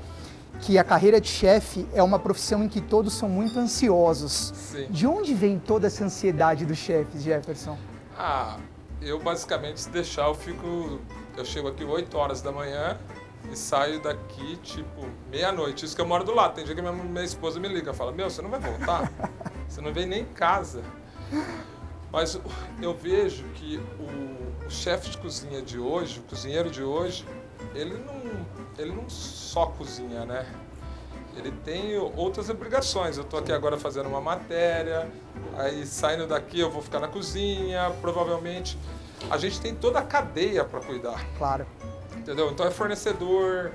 que 0.60 0.78
a 0.78 0.84
carreira 0.84 1.20
de 1.20 1.28
chefe 1.28 1.86
é 1.92 2.02
uma 2.02 2.18
profissão 2.18 2.64
em 2.64 2.68
que 2.68 2.80
todos 2.80 3.12
são 3.12 3.28
muito 3.28 3.58
ansiosos. 3.58 4.52
Sim. 4.54 4.86
De 4.90 5.06
onde 5.06 5.34
vem 5.34 5.58
toda 5.58 5.86
essa 5.86 6.04
ansiedade 6.04 6.64
dos 6.64 6.78
chefes, 6.78 7.22
Jefferson? 7.22 7.78
Ah, 8.16 8.56
eu 9.00 9.18
basicamente, 9.20 9.80
se 9.80 9.90
deixar, 9.90 10.26
eu 10.26 10.34
fico. 10.34 11.00
Eu 11.36 11.44
chego 11.44 11.68
aqui 11.68 11.84
8 11.84 12.16
horas 12.16 12.40
da 12.40 12.50
manhã 12.50 12.98
e 13.52 13.56
saio 13.56 14.00
daqui 14.00 14.56
tipo 14.62 15.06
meia-noite. 15.30 15.84
Isso 15.84 15.94
que 15.94 16.00
eu 16.00 16.06
moro 16.06 16.24
do 16.24 16.34
lado. 16.34 16.54
Tem 16.54 16.64
dia 16.64 16.74
que 16.74 16.80
minha, 16.80 16.92
minha 16.92 17.24
esposa 17.24 17.60
me 17.60 17.68
liga 17.68 17.90
e 17.90 17.94
fala: 17.94 18.12
Meu, 18.12 18.30
você 18.30 18.40
não 18.42 18.50
vai 18.50 18.60
voltar? 18.60 19.10
Você 19.68 19.80
não 19.80 19.92
vem 19.92 20.06
nem 20.06 20.22
em 20.22 20.26
casa. 20.26 20.80
Mas 22.12 22.40
eu 22.80 22.94
vejo 22.94 23.44
que 23.54 23.78
o, 23.98 24.64
o 24.64 24.70
chefe 24.70 25.10
de 25.10 25.18
cozinha 25.18 25.60
de 25.60 25.76
hoje, 25.76 26.20
o 26.20 26.22
cozinheiro 26.22 26.70
de 26.70 26.84
hoje, 26.84 27.26
ele 27.74 27.94
não, 27.98 28.46
ele 28.78 28.92
não 28.92 29.08
só 29.08 29.66
cozinha, 29.66 30.24
né? 30.24 30.46
Ele 31.36 31.50
tem 31.64 31.98
outras 31.98 32.48
obrigações. 32.48 33.18
Eu 33.18 33.24
estou 33.24 33.38
aqui 33.40 33.52
agora 33.52 33.76
fazendo 33.76 34.08
uma 34.08 34.20
matéria, 34.20 35.06
aí 35.58 35.84
saindo 35.86 36.26
daqui 36.26 36.60
eu 36.60 36.70
vou 36.70 36.80
ficar 36.80 36.98
na 36.98 37.08
cozinha, 37.08 37.92
provavelmente. 38.00 38.78
A 39.30 39.36
gente 39.36 39.60
tem 39.60 39.74
toda 39.74 39.98
a 39.98 40.02
cadeia 40.02 40.64
para 40.64 40.80
cuidar, 40.80 41.22
Claro, 41.36 41.66
entendeu? 42.16 42.50
Então 42.50 42.66
é 42.66 42.70
fornecedor, 42.70 43.70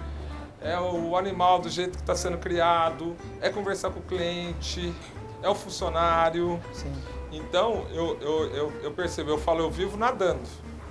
é 0.61 0.79
o 0.79 1.15
animal 1.17 1.59
do 1.59 1.69
jeito 1.69 1.97
que 1.97 2.03
está 2.03 2.15
sendo 2.15 2.37
criado, 2.37 3.15
é 3.41 3.49
conversar 3.49 3.89
com 3.91 3.99
o 3.99 4.03
cliente, 4.03 4.93
é 5.41 5.49
o 5.49 5.55
funcionário. 5.55 6.59
sim, 6.73 6.93
Então, 7.31 7.85
eu, 7.91 8.17
eu, 8.21 8.55
eu, 8.55 8.73
eu 8.83 8.91
percebo, 8.91 9.29
eu 9.31 9.37
falo, 9.37 9.59
eu 9.61 9.71
vivo 9.71 9.97
nadando. 9.97 10.41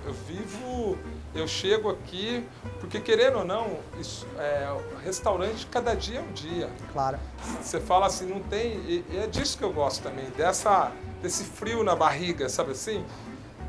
Eu 0.05 0.13
vivo, 0.13 0.97
eu 1.33 1.47
chego 1.47 1.89
aqui, 1.89 2.45
porque 2.79 2.99
querendo 2.99 3.39
ou 3.39 3.45
não, 3.45 3.79
isso, 3.99 4.27
é, 4.37 4.67
restaurante 5.03 5.65
cada 5.67 5.93
dia 5.95 6.19
é 6.19 6.21
um 6.21 6.31
dia. 6.33 6.69
claro. 6.91 7.17
Você 7.61 7.79
fala 7.79 8.07
assim, 8.07 8.25
não 8.27 8.41
tem. 8.41 8.73
E, 8.79 9.05
e 9.09 9.17
é 9.17 9.27
disso 9.27 9.57
que 9.57 9.63
eu 9.63 9.71
gosto 9.71 10.03
também, 10.03 10.29
dessa, 10.31 10.91
desse 11.21 11.43
frio 11.43 11.83
na 11.83 11.95
barriga, 11.95 12.49
sabe 12.49 12.71
assim? 12.71 13.05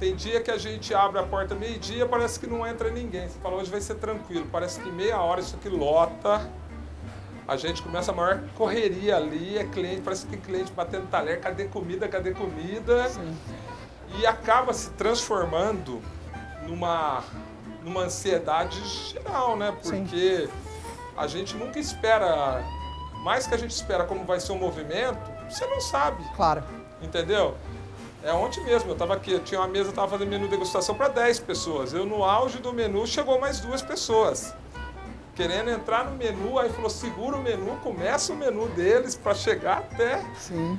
Tem 0.00 0.16
dia 0.16 0.40
que 0.40 0.50
a 0.50 0.58
gente 0.58 0.92
abre 0.92 1.20
a 1.20 1.22
porta 1.22 1.54
meio-dia, 1.54 2.04
parece 2.06 2.40
que 2.40 2.46
não 2.48 2.66
entra 2.66 2.90
ninguém. 2.90 3.28
Você 3.28 3.38
fala, 3.38 3.56
hoje 3.56 3.70
vai 3.70 3.80
ser 3.80 3.94
tranquilo. 3.94 4.48
Parece 4.50 4.80
que 4.80 4.90
meia 4.90 5.20
hora 5.20 5.40
isso 5.40 5.54
aqui 5.54 5.68
lota. 5.68 6.50
A 7.46 7.56
gente 7.56 7.82
começa 7.82 8.10
a 8.10 8.14
maior 8.14 8.42
correria 8.56 9.16
ali, 9.16 9.56
é 9.56 9.64
cliente, 9.64 10.00
parece 10.00 10.26
que 10.26 10.32
tem 10.32 10.40
cliente 10.40 10.72
batendo 10.72 11.08
talher, 11.08 11.40
cadê 11.40 11.66
comida, 11.66 12.08
cadê 12.08 12.32
comida? 12.32 13.08
Sim. 13.08 13.36
E 14.18 14.26
acaba 14.26 14.72
se 14.72 14.90
transformando 14.90 16.00
numa, 16.66 17.22
numa 17.82 18.02
ansiedade 18.02 18.80
geral, 19.10 19.56
né? 19.56 19.74
Sim. 19.82 20.04
Porque 20.04 20.48
a 21.16 21.26
gente 21.26 21.56
nunca 21.56 21.78
espera, 21.78 22.64
mais 23.24 23.46
que 23.46 23.54
a 23.54 23.58
gente 23.58 23.72
espera 23.72 24.04
como 24.04 24.24
vai 24.24 24.40
ser 24.40 24.52
o 24.52 24.56
movimento, 24.56 25.18
você 25.48 25.66
não 25.66 25.80
sabe, 25.80 26.24
Claro, 26.36 26.62
entendeu? 27.00 27.56
É 28.24 28.32
ontem 28.32 28.62
mesmo, 28.64 28.90
eu 28.90 28.92
estava 28.92 29.14
aqui, 29.14 29.32
eu 29.32 29.40
tinha 29.40 29.60
uma 29.60 29.66
mesa, 29.66 29.90
estava 29.90 30.08
fazendo 30.08 30.28
menu 30.28 30.46
degustação 30.46 30.94
para 30.94 31.08
10 31.08 31.40
pessoas. 31.40 31.92
Eu 31.92 32.06
no 32.06 32.22
auge 32.22 32.58
do 32.58 32.72
menu 32.72 33.04
chegou 33.04 33.40
mais 33.40 33.58
duas 33.58 33.82
pessoas. 33.82 34.54
Querendo 35.34 35.70
entrar 35.70 36.04
no 36.04 36.16
menu, 36.16 36.56
aí 36.58 36.70
falou: 36.70 36.88
segura 36.90 37.36
o 37.36 37.42
menu, 37.42 37.76
começa 37.82 38.32
o 38.32 38.36
menu 38.36 38.68
deles 38.68 39.16
para 39.16 39.34
chegar 39.34 39.78
até 39.78 40.22
sim, 40.38 40.78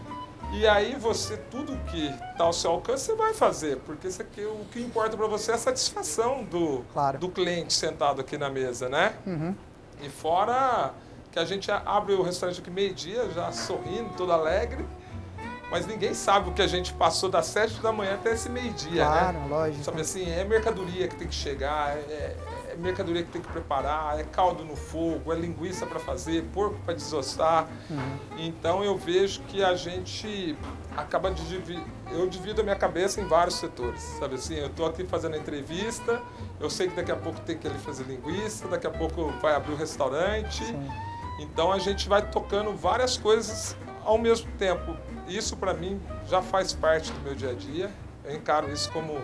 e 0.53 0.67
aí 0.67 0.95
você, 0.95 1.37
tudo 1.49 1.75
que 1.89 2.07
está 2.31 2.43
ao 2.43 2.53
seu 2.53 2.71
alcance, 2.71 3.05
você 3.05 3.15
vai 3.15 3.33
fazer, 3.33 3.77
porque 3.77 4.07
isso 4.07 4.21
aqui, 4.21 4.41
o 4.45 4.65
que 4.71 4.79
importa 4.81 5.17
para 5.17 5.27
você 5.27 5.51
é 5.51 5.55
a 5.55 5.57
satisfação 5.57 6.43
do, 6.43 6.83
Claro. 6.93 7.17
do 7.17 7.29
cliente 7.29 7.73
sentado 7.73 8.21
aqui 8.21 8.37
na 8.37 8.49
mesa, 8.49 8.87
né? 8.87 9.13
Uhum. 9.25 9.55
E 10.01 10.09
fora 10.09 10.93
que 11.31 11.39
a 11.39 11.45
gente 11.45 11.71
abre 11.71 12.13
o 12.13 12.21
restaurante 12.21 12.61
aqui 12.61 12.69
meio-dia, 12.69 13.29
já 13.31 13.51
sorrindo, 13.51 14.09
todo 14.15 14.31
alegre, 14.31 14.85
mas 15.71 15.87
ninguém 15.87 16.13
sabe 16.13 16.49
o 16.49 16.53
que 16.53 16.61
a 16.61 16.67
gente 16.67 16.93
passou 16.93 17.29
das 17.29 17.47
sete 17.47 17.81
da 17.81 17.91
manhã 17.91 18.13
até 18.13 18.33
esse 18.33 18.47
meio-dia, 18.47 19.03
claro, 19.03 19.39
né? 19.39 19.47
lógico. 19.49 19.83
Sabe 19.83 20.01
assim, 20.01 20.29
é 20.31 20.43
mercadoria 20.43 21.07
que 21.07 21.15
tem 21.15 21.27
que 21.27 21.33
chegar, 21.33 21.97
é, 21.97 22.35
é 22.73 22.75
mercadoria 22.75 23.23
que 23.23 23.31
tem 23.31 23.41
que 23.41 23.47
preparar, 23.47 24.19
é 24.19 24.23
caldo 24.23 24.65
no 24.65 24.75
fogo, 24.75 25.31
é 25.31 25.35
linguiça 25.35 25.85
para 25.85 25.99
fazer, 25.99 26.43
porco 26.53 26.79
para 26.83 26.95
desossar. 26.95 27.67
Uhum. 27.89 28.17
Então 28.37 28.83
eu 28.83 28.97
vejo 28.97 29.41
que 29.43 29.63
a 29.63 29.75
gente 29.75 30.57
acaba 30.97 31.31
de 31.31 31.47
dividir. 31.47 31.83
Eu 32.11 32.27
divido 32.27 32.61
a 32.61 32.63
minha 32.63 32.75
cabeça 32.75 33.21
em 33.21 33.25
vários 33.25 33.55
setores, 33.55 34.01
sabe 34.19 34.35
assim? 34.35 34.55
Eu 34.55 34.67
estou 34.67 34.85
aqui 34.85 35.03
fazendo 35.03 35.35
entrevista, 35.35 36.21
eu 36.59 36.69
sei 36.69 36.87
que 36.87 36.95
daqui 36.95 37.11
a 37.11 37.15
pouco 37.15 37.39
tem 37.41 37.57
que 37.57 37.67
ele 37.67 37.77
fazer 37.79 38.03
linguiça, 38.03 38.67
daqui 38.67 38.87
a 38.87 38.91
pouco 38.91 39.31
vai 39.41 39.55
abrir 39.55 39.73
o 39.73 39.77
restaurante. 39.77 40.65
Sim. 40.65 40.89
Então 41.39 41.71
a 41.71 41.79
gente 41.79 42.07
vai 42.07 42.21
tocando 42.21 42.75
várias 42.75 43.17
coisas 43.17 43.75
ao 44.03 44.17
mesmo 44.17 44.51
tempo. 44.53 44.95
Isso 45.27 45.55
para 45.55 45.73
mim 45.73 45.99
já 46.27 46.41
faz 46.41 46.73
parte 46.73 47.11
do 47.11 47.19
meu 47.21 47.35
dia 47.35 47.51
a 47.51 47.53
dia. 47.53 47.91
Eu 48.23 48.35
encaro 48.35 48.71
isso 48.71 48.91
como, 48.91 49.19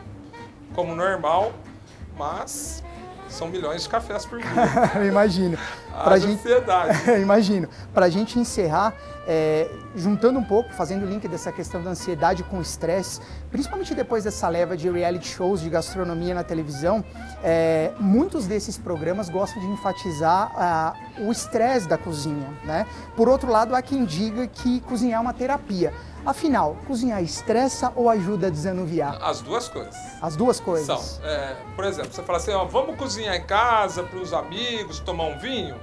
como 0.75 0.95
normal, 0.95 1.53
mas 2.17 2.83
são 3.29 3.47
milhões 3.47 3.83
de 3.83 3.89
cafés 3.89 4.25
por 4.25 4.39
dia. 4.41 5.05
Imagino. 5.07 5.57
Pra 6.03 6.15
Haja 6.15 6.27
gente, 6.27 6.39
ansiedade. 6.39 7.11
Imagino. 7.21 7.67
Para 7.93 8.05
a 8.05 8.09
gente 8.09 8.39
encerrar, 8.39 8.93
é, 9.27 9.69
juntando 9.95 10.39
um 10.39 10.43
pouco, 10.43 10.73
fazendo 10.73 11.03
o 11.03 11.05
link 11.05 11.27
dessa 11.27 11.51
questão 11.51 11.81
da 11.83 11.91
ansiedade 11.91 12.43
com 12.43 12.57
o 12.57 12.61
estresse, 12.61 13.21
principalmente 13.51 13.93
depois 13.93 14.23
dessa 14.23 14.47
leva 14.47 14.75
de 14.75 14.89
reality 14.89 15.27
shows 15.27 15.61
de 15.61 15.69
gastronomia 15.69 16.33
na 16.33 16.43
televisão, 16.43 17.03
é, 17.43 17.91
muitos 17.99 18.47
desses 18.47 18.77
programas 18.77 19.29
gostam 19.29 19.61
de 19.61 19.67
enfatizar 19.67 20.51
ah, 20.55 20.93
o 21.19 21.31
estresse 21.31 21.87
da 21.87 21.97
cozinha. 21.97 22.49
Né? 22.63 22.85
Por 23.15 23.27
outro 23.29 23.51
lado, 23.51 23.75
há 23.75 23.81
quem 23.81 24.05
diga 24.05 24.47
que 24.47 24.81
cozinhar 24.81 25.19
é 25.19 25.21
uma 25.21 25.33
terapia. 25.33 25.93
Afinal, 26.25 26.75
cozinhar 26.85 27.23
estressa 27.23 27.93
ou 27.95 28.09
ajuda 28.09 28.47
a 28.47 28.49
desanuviar? 28.49 29.17
As 29.21 29.41
duas 29.41 29.69
coisas. 29.69 29.95
As 30.21 30.35
duas 30.35 30.59
coisas. 30.59 30.85
São. 30.85 31.25
É, 31.25 31.55
por 31.75 31.85
exemplo, 31.85 32.11
você 32.11 32.21
fala 32.23 32.37
assim, 32.37 32.51
ó, 32.51 32.65
vamos 32.65 32.97
cozinhar 32.97 33.35
em 33.35 33.43
casa 33.43 34.03
para 34.03 34.19
os 34.19 34.33
amigos, 34.33 34.99
tomar 34.99 35.25
um 35.25 35.39
vinho. 35.39 35.75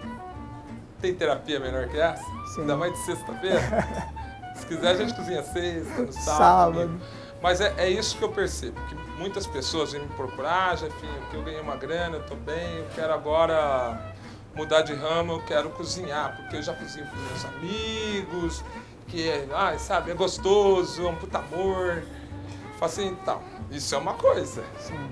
Tem 1.01 1.15
terapia 1.15 1.61
melhor 1.61 1.89
que 1.89 1.99
essa? 1.99 2.23
Sim. 2.55 2.63
Ainda 2.63 2.77
mais 2.77 2.93
de 2.93 2.99
sexta-feira. 3.01 3.61
Se 4.57 4.67
quiser, 4.67 4.89
a 4.89 4.95
gente 4.95 5.15
cozinha 5.15 5.43
sexta, 5.43 6.03
no 6.03 6.13
sábado. 6.13 6.79
Sábado. 6.79 7.01
Mas 7.43 7.61
é, 7.61 7.75
é 7.77 7.91
isso 7.91 8.17
que 8.17 8.25
eu 8.25 8.31
percebo, 8.31 8.81
que 8.87 8.95
muitas 9.19 9.47
pessoas 9.47 9.93
vêm 9.93 10.01
me 10.01 10.09
procurar, 10.09 10.77
já, 10.77 10.87
enfim, 10.87 11.09
que 11.31 11.37
eu 11.37 11.43
ganhei 11.43 11.61
uma 11.61 11.77
grana, 11.77 12.17
eu 12.17 12.25
tô 12.25 12.35
bem, 12.35 12.79
eu 12.79 12.87
quero 12.95 13.13
agora 13.13 14.15
mudar 14.55 14.81
de 14.81 14.95
ramo, 14.95 15.35
eu 15.35 15.43
quero 15.43 15.69
cozinhar, 15.71 16.35
porque 16.37 16.57
eu 16.57 16.63
já 16.63 16.73
cozinho 16.75 17.07
com 17.07 17.17
meus 17.17 17.45
amigos, 17.45 18.65
que 19.07 19.29
é, 19.29 19.47
ah, 19.55 19.79
sabe, 19.79 20.11
é 20.11 20.15
gostoso, 20.15 21.07
é 21.07 21.11
um 21.11 21.15
puta 21.15 21.39
amor. 21.39 21.99
Eu 21.99 22.79
falo 22.79 22.91
assim, 22.91 23.09
então, 23.09 23.43
isso 23.71 23.95
é 23.95 23.99
uma 23.99 24.15
coisa. 24.15 24.65
Sim. 24.79 25.11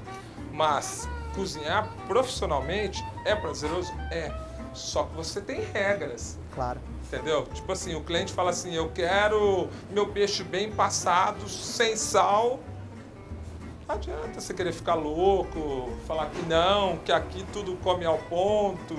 Mas 0.51 1.09
cozinhar 1.35 1.89
profissionalmente 2.09 3.05
é 3.25 3.37
prazeroso? 3.37 3.93
É. 4.11 4.33
Só 4.75 5.05
que 5.05 5.15
você 5.15 5.41
tem 5.41 5.61
regras, 5.73 6.39
Claro. 6.55 6.81
entendeu? 7.07 7.45
Tipo 7.47 7.73
assim, 7.73 7.95
o 7.95 8.03
cliente 8.03 8.33
fala 8.33 8.51
assim, 8.51 8.75
eu 8.75 8.91
quero 8.91 9.69
meu 9.91 10.09
peixe 10.09 10.43
bem 10.43 10.71
passado, 10.73 11.49
sem 11.49 11.97
sal. 11.97 12.59
Não 13.87 13.95
adianta 13.97 14.41
você 14.41 14.53
querer 14.55 14.73
ficar 14.73 14.95
louco, 14.95 15.91
falar 16.07 16.27
que 16.31 16.43
não, 16.47 16.97
que 16.99 17.13
aqui 17.13 17.45
tudo 17.53 17.77
come 17.77 18.05
ao 18.05 18.19
ponto. 18.19 18.95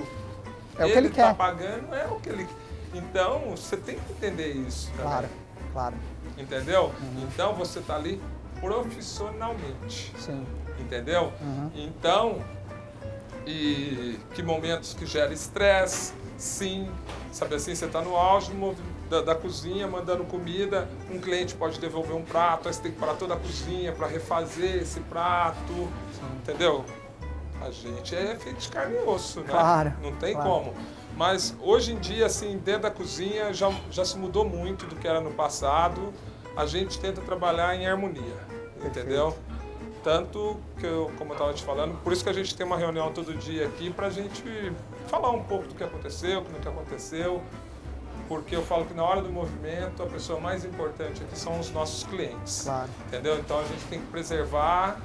É 0.78 0.84
o 0.86 0.88
que 0.92 0.98
ele 0.98 1.08
tá 1.08 1.14
quer. 1.14 1.34
pagando, 1.36 1.94
é 1.94 2.06
o 2.06 2.16
que 2.20 2.28
ele 2.28 2.46
Então, 2.94 3.50
você 3.50 3.76
tem 3.76 3.98
que 3.98 4.12
entender 4.12 4.52
isso. 4.52 4.86
também, 4.92 5.04
Claro, 5.06 5.28
claro. 5.72 5.94
Entendeu? 6.38 6.92
Então, 7.22 7.54
você 7.54 7.80
tá 7.80 7.96
ali 7.96 8.22
profissionalmente 8.60 10.12
Sim. 10.18 10.46
entendeu? 10.78 11.32
Uhum. 11.40 11.70
Então, 11.74 12.38
e 13.46 14.18
que 14.34 14.42
momentos 14.42 14.94
que 14.94 15.06
gera 15.06 15.32
estresse, 15.32 16.12
Sim, 16.36 16.90
sabe 17.32 17.54
assim, 17.54 17.74
você 17.74 17.86
está 17.86 18.02
no 18.02 18.14
auge 18.14 18.52
da, 19.08 19.22
da, 19.22 19.34
cozinha, 19.34 19.86
mandando 19.86 20.22
comida, 20.24 20.86
um 21.10 21.18
cliente 21.18 21.54
pode 21.54 21.80
devolver 21.80 22.14
um 22.14 22.22
prato, 22.22 22.68
aí 22.68 22.74
você 22.74 22.82
tem 22.82 22.92
que 22.92 22.98
parar 22.98 23.14
toda 23.14 23.34
a 23.34 23.36
cozinha 23.38 23.92
para 23.92 24.06
refazer 24.06 24.82
esse 24.82 25.00
prato, 25.00 25.72
Sim. 25.72 26.26
entendeu? 26.42 26.84
A 27.62 27.70
gente 27.70 28.14
é 28.14 28.36
feito 28.36 28.58
de 28.58 28.68
carne 28.68 28.96
e 28.96 29.08
osso, 29.08 29.40
né? 29.40 29.46
Claro, 29.48 29.94
Não 30.02 30.12
tem 30.16 30.34
claro. 30.34 30.50
como. 30.50 30.74
Mas 31.16 31.56
hoje 31.62 31.94
em 31.94 31.98
dia, 31.98 32.26
assim, 32.26 32.58
dentro 32.58 32.82
da 32.82 32.90
cozinha 32.90 33.52
já, 33.54 33.72
já 33.90 34.04
se 34.04 34.18
mudou 34.18 34.44
muito 34.44 34.86
do 34.86 34.94
que 34.94 35.08
era 35.08 35.20
no 35.20 35.30
passado. 35.30 36.12
A 36.54 36.66
gente 36.66 37.00
tenta 37.00 37.22
trabalhar 37.22 37.74
em 37.74 37.86
harmonia, 37.86 38.22
Perfeito. 38.74 38.98
entendeu? 38.98 39.36
Tanto 40.06 40.56
que, 40.78 40.86
eu, 40.86 41.10
como 41.18 41.32
eu 41.32 41.34
estava 41.34 41.52
te 41.52 41.64
falando, 41.64 42.00
por 42.04 42.12
isso 42.12 42.22
que 42.22 42.30
a 42.30 42.32
gente 42.32 42.54
tem 42.54 42.64
uma 42.64 42.76
reunião 42.76 43.12
todo 43.12 43.34
dia 43.34 43.66
aqui 43.66 43.90
para 43.90 44.06
a 44.06 44.10
gente 44.10 44.72
falar 45.08 45.32
um 45.32 45.42
pouco 45.42 45.66
do 45.66 45.74
que 45.74 45.82
aconteceu, 45.82 46.42
do 46.42 46.60
que 46.60 46.68
aconteceu, 46.68 47.42
porque 48.28 48.54
eu 48.54 48.62
falo 48.62 48.86
que 48.86 48.94
na 48.94 49.02
hora 49.02 49.20
do 49.20 49.30
movimento 49.30 50.00
a 50.04 50.06
pessoa 50.06 50.38
mais 50.38 50.64
importante 50.64 51.24
aqui 51.24 51.36
são 51.36 51.58
os 51.58 51.72
nossos 51.72 52.04
clientes. 52.04 52.62
Claro. 52.62 52.88
Entendeu? 53.08 53.36
Então 53.36 53.58
a 53.58 53.64
gente 53.64 53.84
tem 53.86 53.98
que 53.98 54.06
preservar 54.06 55.00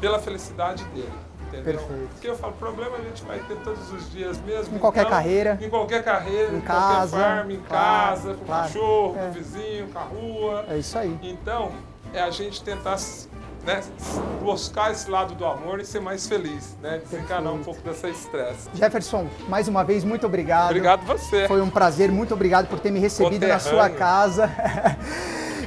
pela 0.00 0.18
felicidade 0.18 0.82
dele. 0.84 1.12
Entendeu? 1.48 1.74
Perfeito. 1.74 2.08
Porque 2.12 2.28
eu 2.28 2.36
falo, 2.38 2.54
problema 2.54 2.96
a 2.96 3.02
gente 3.02 3.22
vai 3.24 3.40
ter 3.40 3.58
todos 3.58 3.92
os 3.92 4.10
dias 4.10 4.40
mesmo. 4.40 4.74
Em 4.74 4.78
qualquer 4.78 5.00
então, 5.00 5.10
carreira. 5.10 5.58
Em 5.60 5.68
qualquer 5.68 6.02
carreira, 6.02 6.50
em, 6.50 6.56
em 6.56 6.60
casa, 6.62 7.10
qualquer 7.10 7.36
farm, 7.36 7.50
em 7.50 7.60
claro, 7.60 7.68
casa, 7.68 8.34
com 8.34 8.42
o 8.42 8.46
claro. 8.46 8.62
cachorro, 8.68 9.16
é. 9.18 9.20
com 9.20 9.28
o 9.28 9.32
vizinho, 9.32 9.88
com 9.88 9.98
a 9.98 10.02
rua. 10.02 10.64
É 10.70 10.78
isso 10.78 10.96
aí. 10.96 11.18
Então, 11.22 11.72
é 12.14 12.22
a 12.22 12.30
gente 12.30 12.62
tentar 12.62 12.96
né, 13.64 13.82
buscar 14.42 14.92
esse 14.92 15.10
lado 15.10 15.34
do 15.34 15.44
amor 15.44 15.80
e 15.80 15.84
ser 15.84 16.00
mais 16.00 16.26
feliz, 16.26 16.76
né? 16.82 17.00
Desencanar 17.10 17.52
um 17.52 17.62
pouco 17.62 17.80
dessa 17.82 18.08
estresse. 18.08 18.68
Jefferson, 18.74 19.26
mais 19.48 19.68
uma 19.68 19.82
vez, 19.82 20.04
muito 20.04 20.26
obrigado. 20.26 20.70
Obrigado 20.70 21.04
você. 21.06 21.48
Foi 21.48 21.60
um 21.60 21.70
prazer, 21.70 22.12
muito 22.12 22.34
obrigado 22.34 22.68
por 22.68 22.78
ter 22.78 22.90
me 22.90 22.98
recebido 22.98 23.46
na 23.46 23.58
sua 23.58 23.88
casa. 23.88 24.50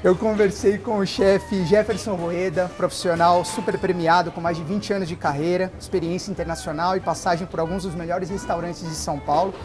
Eu 0.04 0.16
conversei 0.16 0.78
com 0.78 1.00
o 1.00 1.06
chefe 1.06 1.66
Jefferson 1.66 2.14
Rueda, 2.14 2.70
profissional 2.78 3.44
super 3.44 3.80
premiado, 3.80 4.32
com 4.32 4.40
mais 4.40 4.56
de 4.56 4.64
20 4.64 4.94
anos 4.94 5.08
de 5.08 5.16
carreira, 5.16 5.72
experiência 5.80 6.30
internacional 6.30 6.96
e 6.96 7.00
passagem 7.00 7.48
por 7.48 7.60
alguns 7.60 7.82
dos 7.82 7.96
melhores 7.96 8.30
restaurantes 8.30 8.82
de 8.88 8.94
São 8.94 9.20
Paulo. 9.20 9.56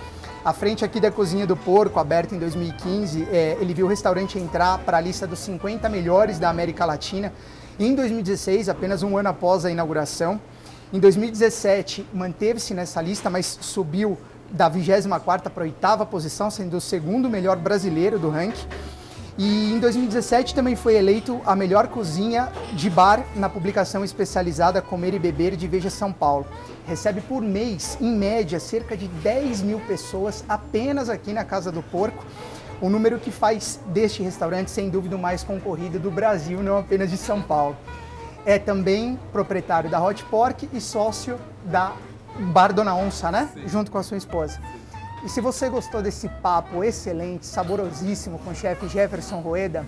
À 0.43 0.53
frente 0.53 0.85
aqui 0.85 0.99
da 0.99 1.11
Cozinha 1.11 1.47
do 1.47 1.57
Porco, 1.57 2.01
aberta 2.01 2.35
em 2.35 2.39
2015, 2.39 3.29
é, 3.31 3.59
ele 3.61 3.75
viu 3.75 3.87
o 3.87 3.89
restaurante 3.89 4.39
entrar 4.39 4.79
para 4.79 4.97
a 4.97 5.01
lista 5.01 5.27
dos 5.27 5.39
50 5.41 5.89
melhores 5.89 6.39
da 6.39 6.49
América 6.49 6.85
Latina. 6.85 7.33
Em 7.83 7.97
2016, 7.97 8.69
apenas 8.69 9.03
um 9.03 9.17
ano 9.19 9.31
após 9.31 9.65
a 9.65 9.71
inauguração, 9.71 10.41
em 10.93 11.01
2017 11.01 12.07
manteve-se 12.15 12.73
nessa 12.75 13.03
lista, 13.03 13.29
mas 13.29 13.59
subiu 13.61 14.17
da 14.53 14.71
24ª 14.71 15.51
para 15.51 15.65
a 15.65 15.67
oitava 15.67 16.07
posição, 16.07 16.49
sendo 16.49 16.77
o 16.77 16.81
segundo 16.81 17.29
melhor 17.29 17.57
brasileiro 17.57 18.21
do 18.21 18.31
ranking. 18.31 18.69
E 19.37 19.73
em 19.73 19.81
2017 19.81 20.55
também 20.55 20.77
foi 20.77 20.95
eleito 20.95 21.41
a 21.45 21.57
melhor 21.57 21.89
cozinha 21.89 22.53
de 22.75 22.89
bar 22.89 23.27
na 23.35 23.49
publicação 23.49 24.05
especializada 24.05 24.81
Comer 24.81 25.15
e 25.15 25.19
Beber 25.19 25.57
de 25.57 25.67
Veja 25.67 25.91
São 25.91 26.13
Paulo. 26.13 26.47
Recebe 26.87 27.21
por 27.21 27.43
mês, 27.43 27.99
em 28.01 28.15
média, 28.15 28.61
cerca 28.61 28.97
de 28.97 29.09
10 29.09 29.61
mil 29.63 29.81
pessoas 29.81 30.45
apenas 30.49 31.09
aqui 31.09 31.33
na 31.33 31.45
Casa 31.45 31.73
do 31.73 31.83
Porco. 31.83 32.25
Um 32.83 32.91
número 32.91 33.21
que 33.21 33.31
faz 33.31 33.79
deste 33.87 34.25
restaurante, 34.25 34.69
sem 34.69 34.91
dúvida, 34.91 35.15
o 35.15 35.19
mais 35.19 35.45
concorrido 35.45 36.01
do 36.01 36.11
Brasil, 36.11 36.61
não 36.65 36.79
apenas 36.79 37.09
de 37.09 37.17
São 37.17 37.41
Paulo. 37.41 37.77
É 38.45 38.59
também 38.59 39.17
proprietário 39.33 39.89
da 39.89 40.03
Hot 40.03 40.25
Pork 40.25 40.69
e 40.73 40.81
sócio 40.81 41.39
da 41.65 41.93
Bar 42.53 42.73
Dona 42.73 42.93
Onça, 42.97 43.31
né? 43.31 43.49
Sim. 43.55 43.69
Junto 43.69 43.89
com 43.89 43.99
a 43.99 44.03
sua 44.03 44.17
esposa. 44.17 44.59
E 45.25 45.29
se 45.29 45.41
você 45.41 45.69
gostou 45.69 46.03
desse 46.03 46.29
papo 46.29 46.83
excelente, 46.83 47.47
saborosíssimo 47.47 48.41
com 48.41 48.51
o 48.51 48.55
chefe 48.55 48.89
Jefferson 48.89 49.37
Rueda, 49.37 49.87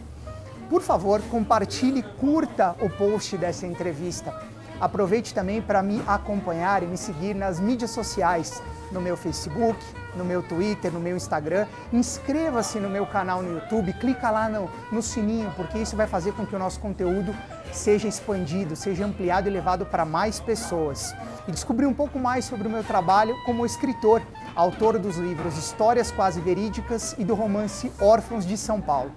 por 0.71 0.81
favor, 0.81 1.21
compartilhe, 1.23 2.01
curta 2.21 2.77
o 2.81 2.89
post 2.89 3.37
dessa 3.37 3.67
entrevista. 3.67 4.33
Aproveite 4.81 5.33
também 5.33 5.63
para 5.63 5.83
me 5.83 6.03
acompanhar 6.07 6.83
e 6.83 6.87
me 6.87 6.97
seguir 6.97 7.35
nas 7.35 7.61
mídias 7.61 7.91
sociais, 7.91 8.63
no 8.91 9.01
meu 9.01 9.17
Facebook, 9.17 9.79
no 10.17 10.25
meu 10.25 10.43
Twitter, 10.43 10.93
no 10.93 11.01
meu 11.01 11.17
Instagram. 11.17 11.67
Inscreva-se 11.93 12.79
no 12.79 12.89
meu 12.89 13.07
canal 13.07 13.43
no 13.43 13.55
YouTube, 13.55 13.93
clica 13.95 14.31
lá 14.31 14.49
no, 14.49 14.71
no 14.91 15.03
sininho, 15.03 15.53
porque 15.57 15.79
isso 15.79 15.97
vai 15.97 16.07
fazer 16.07 16.33
com 16.33 16.47
que 16.47 16.55
o 16.55 16.59
nosso 16.59 16.81
conteúdo 16.81 17.35
seja 17.73 18.09
expandido, 18.09 18.77
seja 18.77 19.05
ampliado 19.05 19.49
e 19.49 19.53
levado 19.53 19.87
para 19.87 20.05
mais 20.05 20.41
pessoas. 20.41 21.15
E 21.47 21.53
descobrir 21.53 21.87
um 21.87 21.95
pouco 21.95 22.19
mais 22.19 22.45
sobre 22.45 22.67
o 22.67 22.71
meu 22.71 22.85
trabalho 22.85 23.37
como 23.45 23.67
escritor, 23.67 24.23
autor 24.55 24.99
dos 24.99 25.17
livros 25.17 25.57
Histórias 25.57 26.11
Quase 26.11 26.41
Verídicas 26.41 27.15
e 27.19 27.25
do 27.25 27.35
romance 27.35 27.93
Órfãos 28.01 28.47
de 28.47 28.57
São 28.57 28.81
Paulo. 28.81 29.11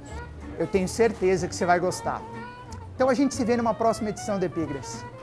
Eu 0.58 0.68
tenho 0.68 0.88
certeza 0.88 1.48
que 1.48 1.56
você 1.56 1.66
vai 1.66 1.80
gostar. 1.80 2.22
Então 2.96 3.10
a 3.10 3.14
gente 3.14 3.36
se 3.36 3.46
vê 3.46 3.56
numa 3.56 3.76
próxima 3.76 4.10
edição 4.10 4.40
do 4.40 4.46
Epígrafes. 4.46 5.06